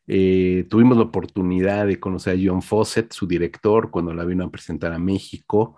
[0.07, 4.51] eh, tuvimos la oportunidad de conocer a John Fawcett, su director, cuando la vino a
[4.51, 5.77] presentar a México.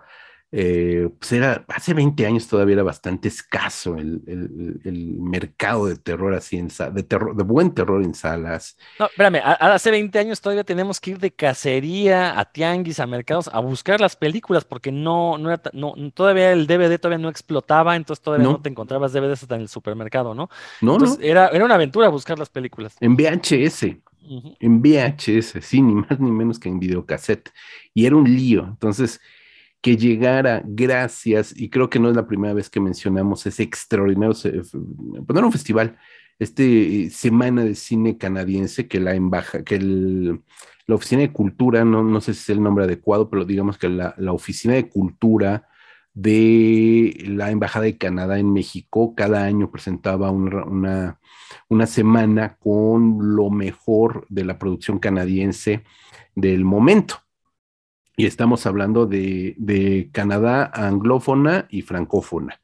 [0.51, 5.97] Eh, pues era, hace 20 años todavía era bastante escaso el, el- el mercado de
[5.97, 8.77] terror así en de terror, de buen terror en salas.
[8.97, 12.99] No, espérame, a- a- hace 20 años todavía tenemos que ir de cacería a tianguis,
[13.01, 17.21] a mercados, a buscar las películas, porque no, no era no, todavía el DVD todavía
[17.21, 18.61] no explotaba, entonces todavía no, No.
[18.61, 20.49] te encontrabas DVDs hasta en el supermercado, ¿no?
[20.81, 22.95] No, Entonces no, era, era una aventura buscar las películas.
[23.01, 23.97] en VHS.
[24.59, 27.49] En VHS, sí, ni más ni menos que en videocassette.
[27.93, 28.65] Y era un lío.
[28.65, 29.21] Entonces,
[29.87, 34.35] que llegara gracias, y creo que no es la primera vez que mencionamos ese extraordinario,
[34.43, 35.97] era un festival,
[36.39, 42.03] este eh, Semana de Cine Canadiense, que la embaja, que la Oficina de Cultura, no,
[42.03, 45.69] no sé si es el nombre adecuado, pero digamos que la, Oficina de Cultura
[46.13, 51.17] de la Embajada de Canadá en México cada año presentaba una
[51.69, 55.85] una semana con lo mejor de la producción canadiense
[56.35, 57.21] del momento.
[58.17, 62.59] Y estamos hablando de, de Canadá anglófona y francófona,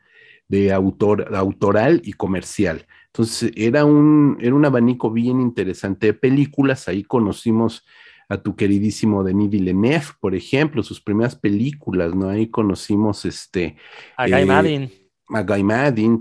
[0.48, 2.88] de autor, autoral y comercial.
[3.08, 6.88] Entonces, era un, era un abanico bien interesante de películas.
[6.88, 7.86] Ahí conocimos
[8.30, 12.30] a tu queridísimo Denis Villeneuve, por ejemplo, sus primeras películas, ¿no?
[12.30, 13.76] Ahí conocimos este,
[14.18, 14.92] A Guy Eh, Maddin.
[15.30, 15.64] a Guy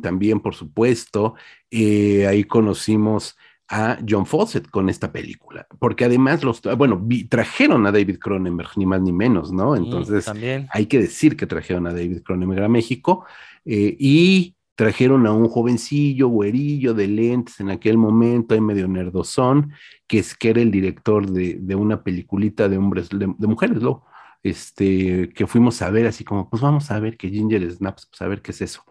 [0.03, 1.35] también, por supuesto.
[1.71, 3.37] Eh, ahí conocimos
[3.73, 8.69] a John Fawcett con esta película, porque además los, bueno, vi- trajeron a David Cronenberg,
[8.77, 9.73] ni más ni menos, ¿no?
[9.73, 10.69] Mm, Entonces, también.
[10.71, 13.25] hay que decir que trajeron a David Cronenberg a México
[13.65, 19.73] eh, y trajeron a un jovencillo, güerillo, de lentes en aquel momento, ahí medio nerdozón,
[20.07, 23.81] que es que era el director de, de una peliculita de hombres, de, de mujeres,
[23.81, 24.05] ¿no?
[24.43, 28.21] Este, que fuimos a ver así como, pues vamos a ver que Ginger Snaps, pues
[28.23, 28.83] a ver qué es eso.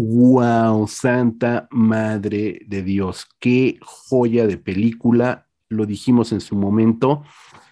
[0.00, 0.86] ¡Wow!
[0.86, 7.24] Santa Madre de Dios, qué joya de película, lo dijimos en su momento,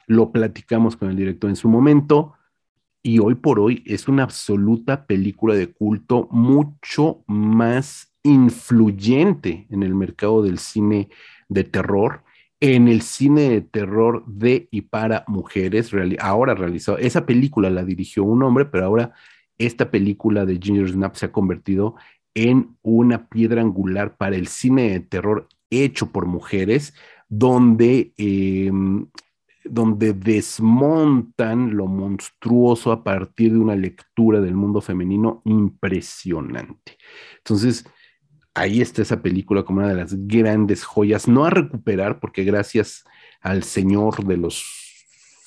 [0.08, 2.34] lo platicamos con el director en su momento,
[3.00, 9.94] y hoy por hoy es una absoluta película de culto mucho más influyente en el
[9.94, 11.10] mercado del cine
[11.48, 12.24] de terror,
[12.58, 18.24] en el cine de terror de y para mujeres, ahora realizado, esa película la dirigió
[18.24, 19.12] un hombre, pero ahora
[19.58, 21.94] esta película de Ginger Snap se ha convertido
[22.36, 26.94] en una piedra angular para el cine de terror hecho por mujeres,
[27.28, 28.70] donde eh,
[29.64, 36.98] donde desmontan lo monstruoso a partir de una lectura del mundo femenino impresionante.
[37.38, 37.84] Entonces,
[38.54, 43.04] ahí está esa película como una de las grandes joyas, no a recuperar, porque gracias
[43.40, 44.64] al Señor de los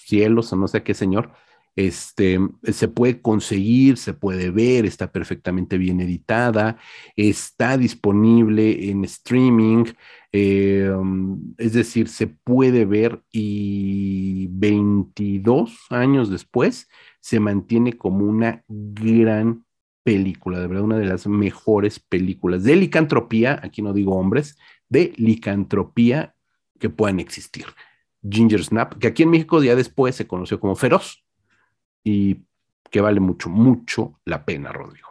[0.06, 1.32] cielos, o no sé qué Señor,
[1.80, 6.78] este, se puede conseguir, se puede ver, está perfectamente bien editada,
[7.16, 9.86] está disponible en streaming,
[10.34, 16.90] um, es decir, se puede ver y 22 años después
[17.22, 19.64] se mantiene como una gran
[20.04, 24.58] película, de verdad, una de las mejores películas de licantropía, aquí no digo hombres,
[24.90, 26.36] de licantropía
[26.78, 27.66] que puedan existir.
[28.30, 31.24] Ginger Snap, que aquí en México ya después se conoció como Feroz
[32.04, 32.38] y
[32.90, 35.10] que vale mucho, mucho la pena, Rodrigo.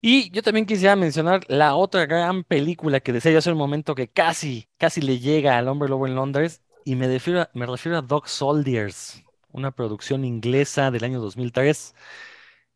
[0.00, 3.94] Y yo también quisiera mencionar la otra gran película que decía yo hace un momento
[3.94, 7.64] que casi, casi le llega al Hombre Lobo en Londres, y me refiero a, me
[7.64, 11.94] refiero a Dog Soldiers, una producción inglesa del año 2003,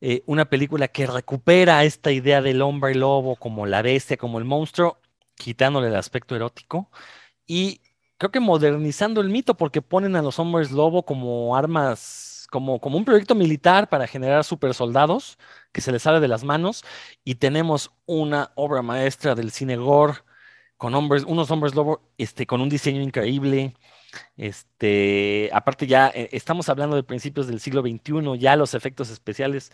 [0.01, 4.45] eh, una película que recupera esta idea del hombre lobo como la bestia, como el
[4.45, 4.99] monstruo,
[5.35, 6.91] quitándole el aspecto erótico,
[7.47, 7.81] y
[8.19, 12.99] creo que modernizando el mito, porque ponen a los hombres lobo como armas, como, como
[12.99, 15.39] un proyecto militar para generar super soldados
[15.73, 16.85] que se les sale de las manos
[17.25, 20.15] y tenemos una obra maestra del cine gore
[20.77, 23.75] con hombres, unos hombres lobo este, con un diseño increíble.
[24.37, 29.73] Este, aparte ya eh, estamos hablando de principios del siglo XXI, ya los efectos especiales,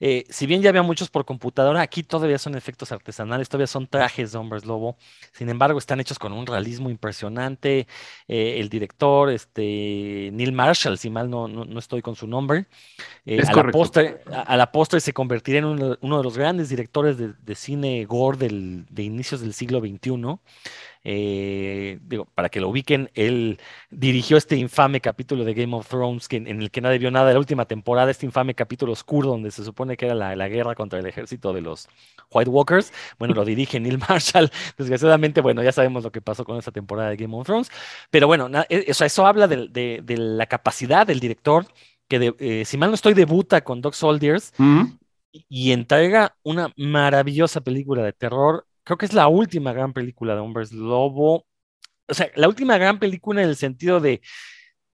[0.00, 3.86] eh, si bien ya había muchos por computadora, aquí todavía son efectos artesanales, todavía son
[3.86, 4.96] trajes de hombres lobo,
[5.32, 7.86] sin embargo están hechos con un realismo impresionante.
[8.28, 12.66] eh, el director, este, Neil Marshall, si mal no, no, no estoy con su nombre,
[13.36, 13.78] Es a, la correcto.
[13.78, 17.32] postre, a, a la postre se convertirá en uno, uno de los grandes directores de,
[17.34, 20.38] de cine gore del, de inicios del siglo XXI.
[21.08, 23.60] Eh, digo, para que lo ubiquen, él
[23.90, 27.28] dirigió este infame capítulo de Game of Thrones que, en el que nadie vio nada
[27.28, 30.48] de la última temporada, este infame capítulo oscuro donde se supone que era la, la
[30.48, 31.88] guerra contra el ejército de los
[32.30, 32.92] White Walkers.
[33.18, 34.50] Bueno, lo dirige Neil Marshall.
[34.76, 37.70] Desgraciadamente, bueno, ya sabemos lo que pasó con esa temporada de Game of Thrones.
[38.10, 41.66] Pero bueno, e- eso, eso habla de, de- de la capacidad del director
[42.08, 44.82] que, de- eh, si mal no estoy, debuta con Dog Soldiers Mm,
[45.48, 48.66] y entrega una maravillosa película de terror.
[48.86, 51.44] Creo que es la última gran película de Hombres Lobo.
[52.08, 54.22] O sea, la última gran película en el sentido de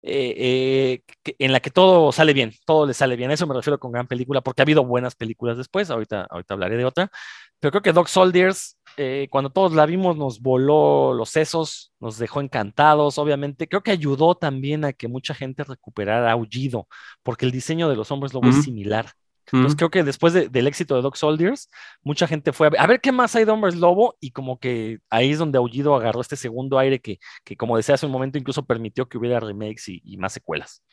[0.02, 3.32] eh, eh, en la que todo sale bien, todo le sale bien.
[3.32, 5.90] A eso me refiero con gran película, porque ha habido buenas películas después.
[5.90, 7.10] Ahorita, ahorita hablaré de otra.
[7.58, 12.16] Pero creo que Dog Soldiers, eh, cuando todos la vimos, nos voló los sesos, nos
[12.18, 13.18] dejó encantados.
[13.18, 16.86] Obviamente, creo que ayudó también a que mucha gente recuperara Aullido,
[17.24, 19.06] porque el diseño de los hombres lobo es similar.
[19.52, 19.76] Entonces Mm.
[19.78, 21.68] creo que después de- del éxito de Dog Soldiers,
[22.02, 24.58] mucha gente fue a ver, a ver qué más hay de Hombres Lobo y como
[24.58, 28.12] que ahí es donde Aullido agarró este segundo aire que, que como decía hace un
[28.12, 30.84] momento, incluso permitió que hubiera remakes y, y más secuelas.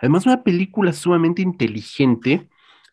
[0.00, 2.48] Además, una película sumamente inteligente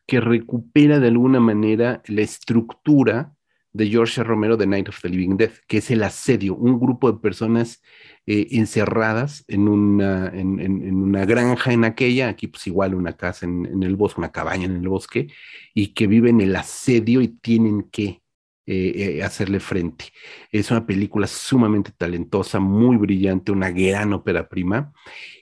[0.05, 3.31] que recupera de alguna manera la estructura
[3.75, 4.23] de George.
[4.23, 7.81] Romero de Night of the Living Dead, que es el asedio, un grupo de personas
[8.25, 13.45] eh, encerradas en una, en, en- una granja en aquella, aquí pues igual una casa
[13.45, 15.27] en, en el bosque, una cabaña en el bosque,
[15.73, 18.21] y que viven el asedio y tienen que
[18.67, 20.05] eh, eh, hacerle frente.
[20.51, 24.91] Es una película sumamente talentosa, muy brillante, una gran ópera prima.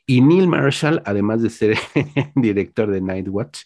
[0.06, 1.78] Y Neil Marshall, además de ser
[2.36, 3.62] director de Night Watch,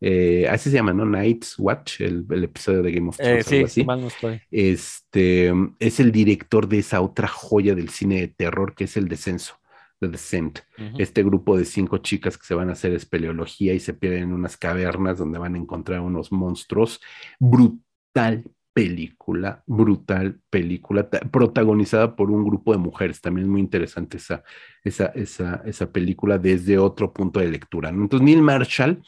[0.00, 1.04] eh, así se llama, ¿no?
[1.06, 3.46] Night's Watch, el, el episodio de Game of Eh, Thrones.
[3.46, 3.84] sí, algo si así.
[3.86, 4.40] mal no estoy.
[4.50, 9.08] Este es el director de esa otra joya del cine de terror que es El
[9.08, 9.54] Descenso,
[10.00, 10.58] The Descent.
[10.98, 14.32] Este grupo de cinco chicas que se van a hacer espeleología y se pierden en
[14.32, 17.00] unas cavernas donde van a encontrar unos monstruos.
[17.40, 18.44] Brutal
[18.76, 23.22] película, brutal película, ta- protagonizada por un grupo de mujeres.
[23.22, 24.44] También es muy interesante esa,
[24.84, 27.90] esa, esa, esa película desde otro punto de lectura.
[27.90, 28.02] ¿no?
[28.02, 29.02] Entonces, Neil Marshall,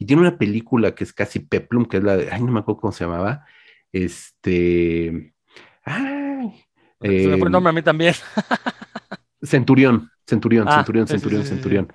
[0.00, 2.58] y tiene una película que es casi peplum, que es la de, ay, no me
[2.60, 3.46] acuerdo cómo se llamaba,
[3.92, 5.34] este,
[5.84, 6.64] ay,
[7.00, 8.14] Se me fue eh, el nombre a mí también.
[9.42, 11.54] Centurión, Centurión, Ah, Centurión, sí, Centurión, sí, sí, sí.
[11.54, 11.92] Centurión,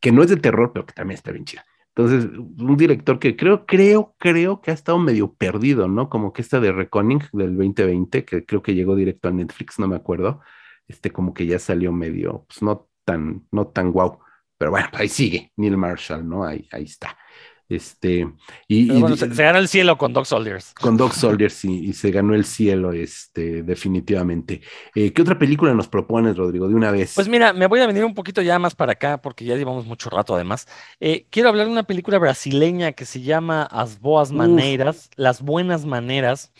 [0.00, 1.64] que no es de terror, pero que también está bien chida.
[1.94, 6.08] Entonces, un director que creo, creo, creo que ha estado medio perdido, ¿no?
[6.08, 9.88] Como que esta de Reconning del 2020, que creo que llegó directo a Netflix, no
[9.88, 10.40] me acuerdo,
[10.88, 14.20] este como que ya salió medio, pues no tan, no tan guau,
[14.56, 16.44] pero bueno, ahí sigue Neil Marshall, ¿no?
[16.44, 17.16] Ahí, ahí está.
[17.74, 18.28] Este,
[18.68, 20.74] y, Pero y- bueno, se, se gana el cielo con Dog Soldiers.
[20.80, 24.60] con Dog Soldiers y, y se ganó el cielo, este, definitivamente.
[24.94, 27.12] Eh, ¿Qué otra película nos propones, Rodrigo, de una vez?
[27.14, 29.86] Pues mira, me voy a venir un poquito ya más para acá porque ya llevamos
[29.86, 30.66] mucho rato además.
[31.00, 34.36] Eh, quiero hablar de una película brasileña que se llama As Boas Uf.
[34.36, 36.52] Maneiras, Las Buenas Maneras.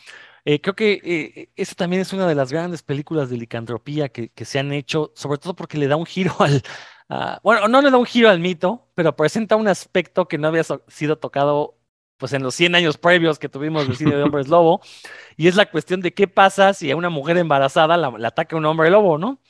[0.44, 4.28] Eh, creo que eh, esa también es una de las grandes películas de licantropía que,
[4.30, 6.62] que se han hecho, sobre todo porque le da un giro al,
[7.12, 10.48] a- bueno, no le da un giro al mito, pero presenta un aspecto que no
[10.48, 11.78] había so- sido tocado
[12.18, 14.80] pues en los 100 años previos que tuvimos del cine de hombres lobo,
[15.36, 18.56] y es la cuestión de qué pasa si a una mujer embarazada la, la ataca
[18.56, 19.40] un hombre lobo, ¿no?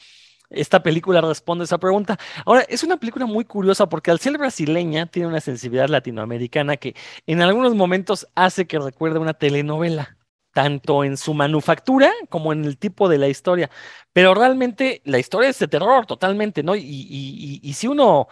[0.50, 2.18] Esta película responde esa pregunta.
[2.44, 6.94] Ahora, es una película muy curiosa porque al ser brasileña tiene una sensibilidad latinoamericana que
[7.26, 10.18] en algunos momentos hace que recuerde una telenovela,
[10.52, 13.70] tanto en su manufactura como en el tipo de la historia.
[14.12, 16.76] Pero realmente la historia es de terror totalmente, ¿no?
[16.76, 18.28] Y, y- y- y si uno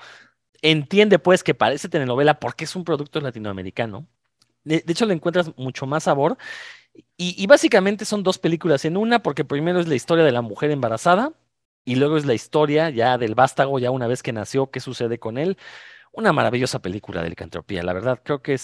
[0.62, 4.06] entiende pues que parece telenovela porque es un producto latinoamericano,
[4.64, 6.38] de, de hecho le encuentras mucho más sabor.
[7.16, 10.70] Y, básicamente son dos películas en una, porque primero es la historia de la mujer
[10.70, 11.32] embarazada
[11.84, 15.18] y luego es la historia ya del vástago, ya una vez que nació, qué sucede
[15.18, 15.56] con él.
[16.12, 18.62] Una maravillosa película de licantropía, la verdad, creo que es,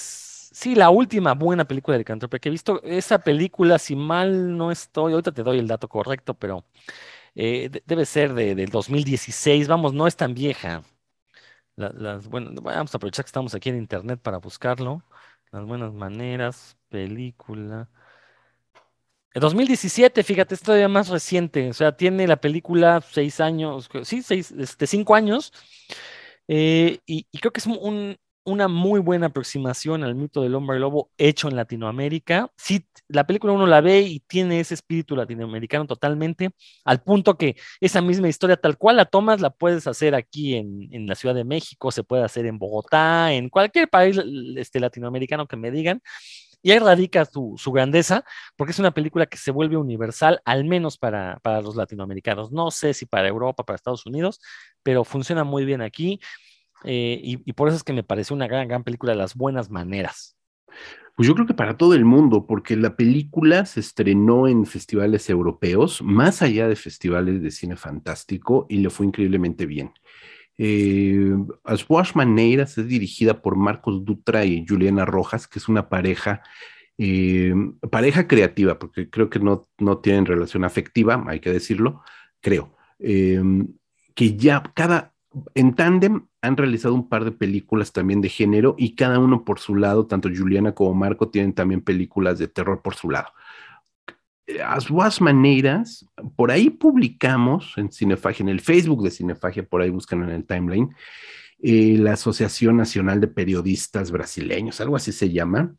[0.59, 2.83] sí, la última buena película de licantropía que he visto.
[2.83, 6.65] Esa película, si mal no estoy, ahorita te doy el dato correcto, pero
[7.35, 10.83] eh, de- debe ser de, del 2016, vamos, no es tan vieja.
[11.77, 15.03] La- las, bueno, vamos a aprovechar que estamos aquí en internet para buscarlo.
[15.53, 17.89] Las buenas maneras, película.
[19.35, 21.69] El 2017, fíjate, es todavía más reciente.
[21.69, 25.53] O sea, tiene la película seis años, sí, seis, este, cinco años.
[26.49, 28.17] eh, y, creo que es un-
[28.47, 32.51] una muy buena aproximación al mito del hombre lobo hecho en Latinoamérica.
[32.57, 36.51] Sí, la película uno la ve y tiene ese espíritu latinoamericano totalmente,
[36.85, 40.89] al punto que esa misma historia tal cual la tomas, la puedes hacer aquí en,
[40.93, 44.19] en la Ciudad de México, se puede hacer en Bogotá, en cualquier país
[44.57, 46.01] este, latinoamericano que me digan.
[46.63, 48.25] Y ahí radica su, su grandeza,
[48.57, 52.51] porque es una película que se vuelve universal, al menos para, para los latinoamericanos.
[52.51, 54.41] No sé si para Europa, para Estados Unidos,
[54.83, 56.19] pero funciona muy bien aquí.
[56.85, 60.37] Eh, y, por eso es que me pareció una gran, película de las buenas maneras.
[61.17, 65.31] Pues yo creo que para todo el mundo, porque la película se estrenó en festivales
[65.31, 69.93] europeos, más allá de festivales de cine fantástico, y le fue increíblemente bien.
[70.59, 71.35] Eh,
[71.65, 76.43] As Boas Maneiras es dirigida por Marcos Dutra y Juliana Rojas, que es una pareja,
[76.99, 77.55] eh,
[77.91, 82.03] pareja creativa, porque creo que no, no tienen relación afectiva, hay que decirlo,
[82.41, 83.43] creo, eh,
[84.15, 85.15] que ya cada,
[85.55, 89.59] en tándem han realizado un par de películas también de género y cada uno por
[89.59, 93.29] su lado, tanto Juliana como Marco tienen también películas de terror por su lado.
[94.65, 96.07] a sus maneras,
[96.37, 100.45] por ahí publicamos en Cinefagia, en el Facebook de Cinefagia, por ahí buscan en el
[100.45, 100.95] timeline,
[101.63, 105.75] eh, la Asociación Nacional de Periodistas Brasileños, algo así se llama,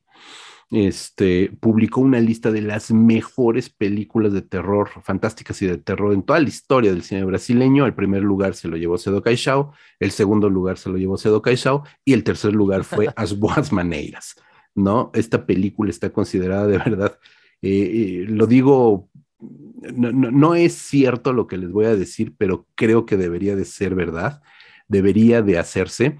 [0.69, 6.23] este, publicó una lista de las mejores películas de terror, fantásticas y de terror en
[6.23, 7.85] toda la historia del cine brasileño.
[7.85, 11.41] El primer lugar se lo llevó Cedo Caixão, el segundo lugar se lo llevó Cedo
[11.41, 14.35] Caixão y el tercer lugar fue As Boas Maneiras,
[14.76, 15.11] ¿no?
[15.14, 17.18] Esta película está considerada de verdad,
[17.61, 22.34] eh, eh, lo digo, no, no, no es cierto lo que les voy a decir,
[22.38, 24.41] pero creo que debería de ser verdad,
[24.88, 26.18] debería de hacerse.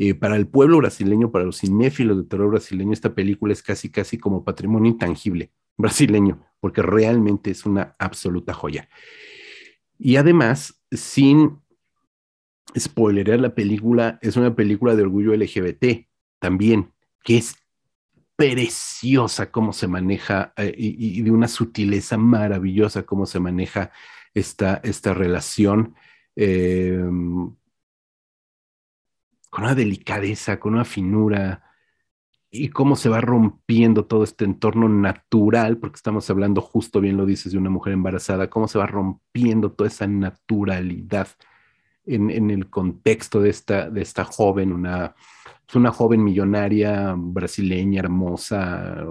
[0.00, 3.90] Eh, para el pueblo brasileño, para los cinéfilos de terror brasileño, esta película es casi,
[3.90, 8.88] casi como patrimonio intangible brasileño, porque realmente es una absoluta joya.
[9.98, 11.58] Y además, sin
[12.78, 16.06] spoilerear la película, es una película de orgullo LGBT
[16.38, 16.92] también,
[17.24, 17.56] que es
[18.36, 23.90] preciosa cómo se maneja eh, y, de una sutileza maravillosa cómo se maneja
[24.32, 25.96] esta, esta relación.
[26.36, 27.02] Eh,
[29.50, 31.62] con una delicadeza, con una finura,
[32.50, 37.26] y cómo se va rompiendo todo este entorno natural, porque estamos hablando, justo bien lo
[37.26, 41.28] dices, de una mujer embarazada, cómo se va rompiendo toda esa naturalidad
[42.06, 45.14] en, el contexto de esta, de esta joven, una,
[45.74, 49.04] una joven millonaria brasileña, hermosa,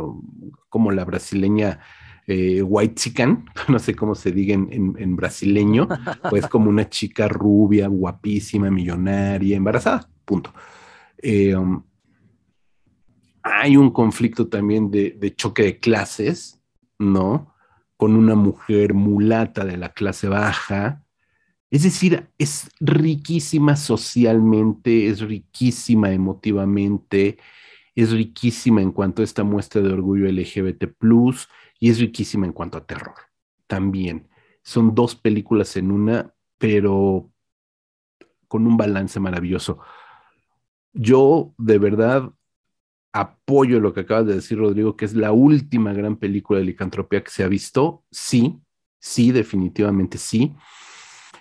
[0.69, 1.79] como la brasileña
[2.27, 5.87] eh, white chican, no sé cómo se diga en, brasileño,
[6.29, 10.53] pues como una chica rubia, guapísima, millonaria, embarazada punto.
[11.17, 11.81] Eh, um,
[13.41, 16.61] hay un conflicto también de, de, choque de clases,
[16.99, 17.55] ¿no?
[17.95, 21.03] Con una mujer mulata de la clase baja.
[21.71, 27.37] Es decir, es riquísima socialmente, es riquísima emotivamente,
[28.03, 30.85] es riquísima en cuanto a esta muestra de orgullo LGBT,
[31.79, 33.15] y es riquísima en cuanto a terror
[33.67, 34.29] también.
[34.63, 37.31] Son dos películas en una, pero
[38.47, 39.79] con un balance maravilloso.
[40.93, 42.31] Yo de verdad
[43.13, 47.23] apoyo lo que acabas de decir, Rodrigo, que es la última gran película de licantropía
[47.23, 48.03] que se ha visto.
[48.11, 48.59] Sí,
[48.99, 50.55] sí, definitivamente sí.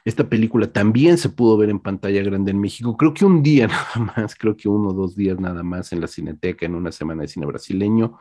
[0.07, 2.97] Esta película también se pudo ver en pantalla grande en México.
[2.97, 3.67] Creo que un día
[3.97, 6.93] nada más, creo que uno o dos días nada más en la Cineteca, en una
[6.93, 8.21] semana de cine brasileño.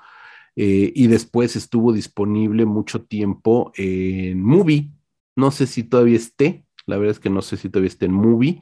[0.55, 4.89] Eh, y después estuvo disponible mucho tiempo en Movie.
[5.35, 8.13] No sé si todavía esté, la verdad es que no sé si todavía esté en
[8.13, 8.59] Movie.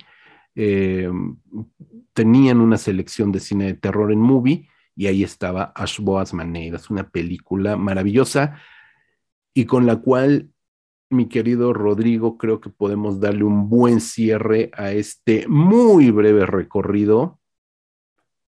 [0.56, 1.10] Eh,
[2.12, 4.68] tenían una selección de cine de terror en movie
[4.98, 8.60] y ahí estaba As Boas Maneiras, una película maravillosa
[9.54, 10.53] y con la cual
[11.14, 17.40] mi querido Rodrigo creo que podemos darle un buen cierre a este muy breve recorrido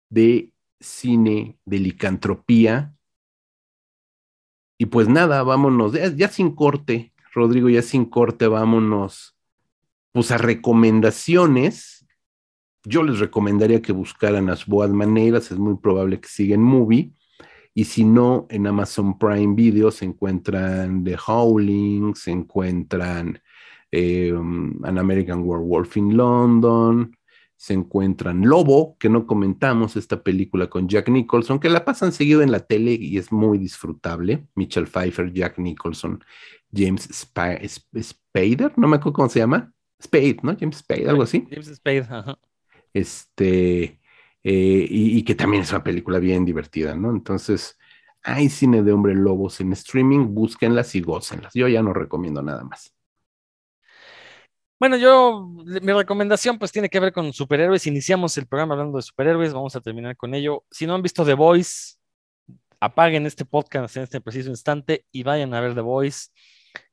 [0.10, 2.94] de cine de licantropía.
[4.78, 9.36] Y pues nada, vámonos, ya, sin corte, Rodrigo, ya sin corte, vámonos
[10.14, 12.02] pues a recomendaciones
[12.84, 17.12] yo les recomendaría que buscaran las boas maneras, es muy probable que sigan Movie.
[17.74, 23.42] Y si no, en Amazon Prime Video se encuentran The Howling, se encuentran
[23.92, 27.16] eh, An American Werewolf in London,
[27.56, 32.42] se encuentran Lobo, que no comentamos, esta película con Jack Nicholson, que la pasan seguido
[32.42, 34.48] en la tele y es muy disfrutable.
[34.56, 36.24] Mitchell Pfeiffer, Jack Nicholson,
[36.74, 37.62] James Sp
[38.02, 39.72] Spader, no me acuerdo cómo se llama.
[40.02, 40.58] Spade, ¿no?
[40.60, 41.48] James Spade, algo así.
[41.50, 42.38] James Spade, ajá
[42.94, 44.00] este,
[44.44, 47.12] eh, y, y, que también es una película bien divertida, ¿no?
[47.12, 47.78] Entonces,
[48.24, 51.54] hay cine de hombre lobos en streaming, búsquenlas y gócenlas.
[51.54, 52.94] Yo ya no recomiendo nada más.
[54.80, 55.48] Bueno, yo,
[55.84, 57.86] mi recomendación pues tiene que ver con superhéroes.
[57.86, 60.66] Iniciamos el programa hablando de superhéroes, vamos a terminar con ello.
[60.72, 61.98] Si no han visto The Voice,
[62.80, 66.30] apaguen este podcast en este preciso instante y vayan a ver The Voice.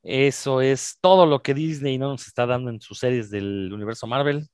[0.02, 4.06] Eso es todo lo que Disney no nos está dando en sus series del universo
[4.06, 4.48] Marvel.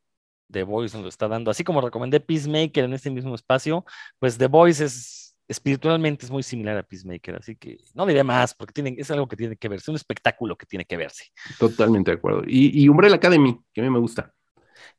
[0.55, 1.51] The Voice nos lo está dando.
[1.51, 3.85] Así como recomendé Peacemaker en este mismo espacio,
[4.18, 8.55] pues The Voice es espiritualmente es muy similar a Peacemaker, así que no diré más
[8.55, 11.24] porque es algo que tiene que verse, un espectáculo que tiene que verse.
[11.59, 12.44] Totalmente de acuerdo.
[12.47, 14.32] Y, y Umbrella Academy, que a mí me gusta.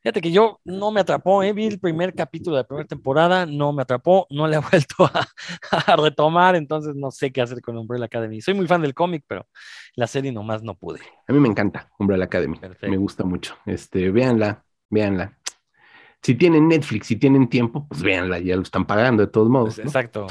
[0.02, 1.52] Fíjate que yo no me atrapó, ¿eh?
[1.52, 5.04] vi el primer capítulo de la primera temporada, no me atrapó, no le he vuelto
[5.04, 5.26] a,
[5.70, 8.40] a, retomar, entonces no sé qué hacer con Umbrella Academy.
[8.40, 9.46] Soy muy fan del cómic, pero
[9.94, 11.00] la serie nomás no pude.
[11.26, 12.88] A mí me encanta Umbrella Academy, Perfecto.
[12.88, 13.56] me gusta mucho.
[13.66, 15.36] Este, véanla, véanla.
[16.22, 19.78] Si tienen Netflix, si tienen tiempo, pues véanla, ya lo están pagando de todos modos.
[19.78, 19.84] ¿no?
[19.84, 20.26] Exacto.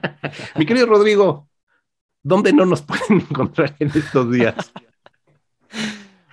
[0.56, 1.48] Mi querido Rodrigo,
[2.22, 4.72] ¿dónde no nos pueden encontrar en estos días?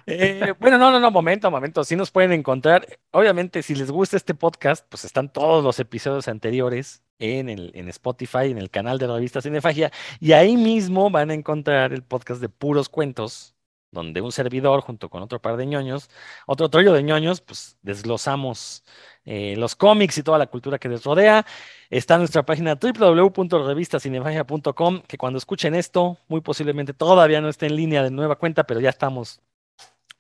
[0.08, 1.84] Eh, bueno, no, no, no, momento, momento.
[1.84, 2.86] Sí nos pueden encontrar.
[3.12, 7.90] Obviamente, si les gusta este podcast, pues están todos los episodios anteriores en, el, en
[7.90, 9.92] Spotify, en el canal de la revista Cinefagia.
[10.20, 13.55] Y ahí mismo van a encontrar el podcast de puros cuentos,
[13.96, 16.10] donde un servidor, junto con otro par de ñoños,
[16.46, 18.84] otro trollo de ñoños, pues desglosamos
[19.26, 21.44] eh, los cómics y toda la cultura que les rodea.
[21.90, 28.04] Está nuestra página www.revistacinefagia.com, que cuando escuchen esto, muy posiblemente todavía no esté en línea
[28.04, 29.42] de nueva cuenta, pero ya estamos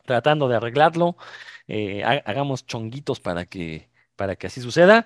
[0.05, 1.17] tratando de arreglarlo.
[1.67, 5.05] Eh, ha- hagamos chonguitos para que, para que así suceda.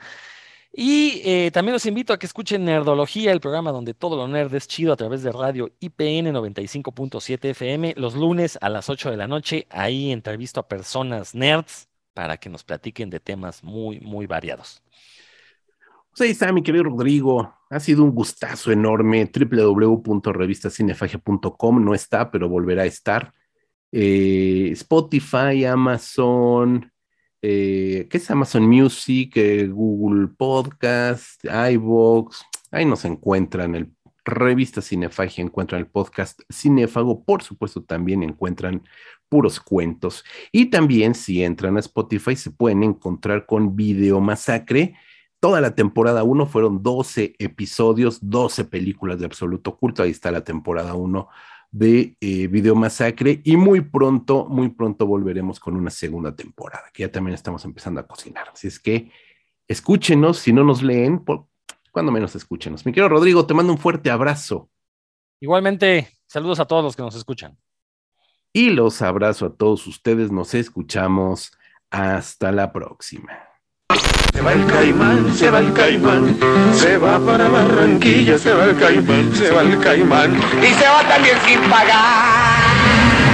[0.72, 4.54] Y eh, también los invito a que escuchen Nerdología, el programa donde todo lo nerd
[4.54, 9.18] es chido a través de radio IPN 95.7 FM, los lunes a las 8 de
[9.18, 9.66] la noche.
[9.70, 14.84] Ahí entrevisto a personas nerds para que nos platiquen de temas muy, muy variados.
[16.12, 17.56] Pues ahí está, mi querido Rodrigo.
[17.70, 19.32] Ha sido un gustazo enorme.
[19.34, 23.34] www.revistacinefagia.com no está, pero volverá a estar.
[23.92, 26.92] Eh, Spotify, Amazon,
[27.42, 29.34] eh, ¿qué es Amazon Music?
[29.36, 32.42] Eh, Google Podcast, iVoox.
[32.72, 33.92] Ahí nos encuentran el
[34.26, 37.24] Revista Cinefagia, encuentran el podcast Cinéfago.
[37.24, 38.84] Por supuesto, también encuentran
[39.28, 40.24] puros cuentos.
[40.52, 44.96] Y también, si entran a Spotify, se pueden encontrar con Video Masacre
[45.40, 50.04] toda la temporada 1 fueron 12 episodios, 12 películas de absoluto culto.
[50.04, 51.28] Ahí está la temporada 1
[51.72, 53.42] de eh, Video Masacre.
[53.44, 58.00] Y muy pronto, muy pronto volveremos con una segunda temporada, que ya también estamos empezando
[58.00, 58.50] a cocinar.
[58.54, 59.12] Así es que
[59.68, 61.48] escúchenos, si no nos leen, por,
[61.92, 62.86] cuando menos escúchenos.
[62.86, 64.70] Mi querido Rodrigo, te mando un fuerte abrazo.
[65.40, 67.58] Igualmente, saludos a todos los que nos escuchan.
[68.52, 70.32] Y los abrazo a todos ustedes.
[70.32, 71.52] Nos escuchamos.
[71.92, 73.49] Hasta la próxima.
[74.34, 76.38] Se va el caimán, se va el caimán,
[76.74, 80.40] se va para Barranquilla, se va el caimán, se va el caimán.
[80.62, 83.29] Y se va también sin pagar.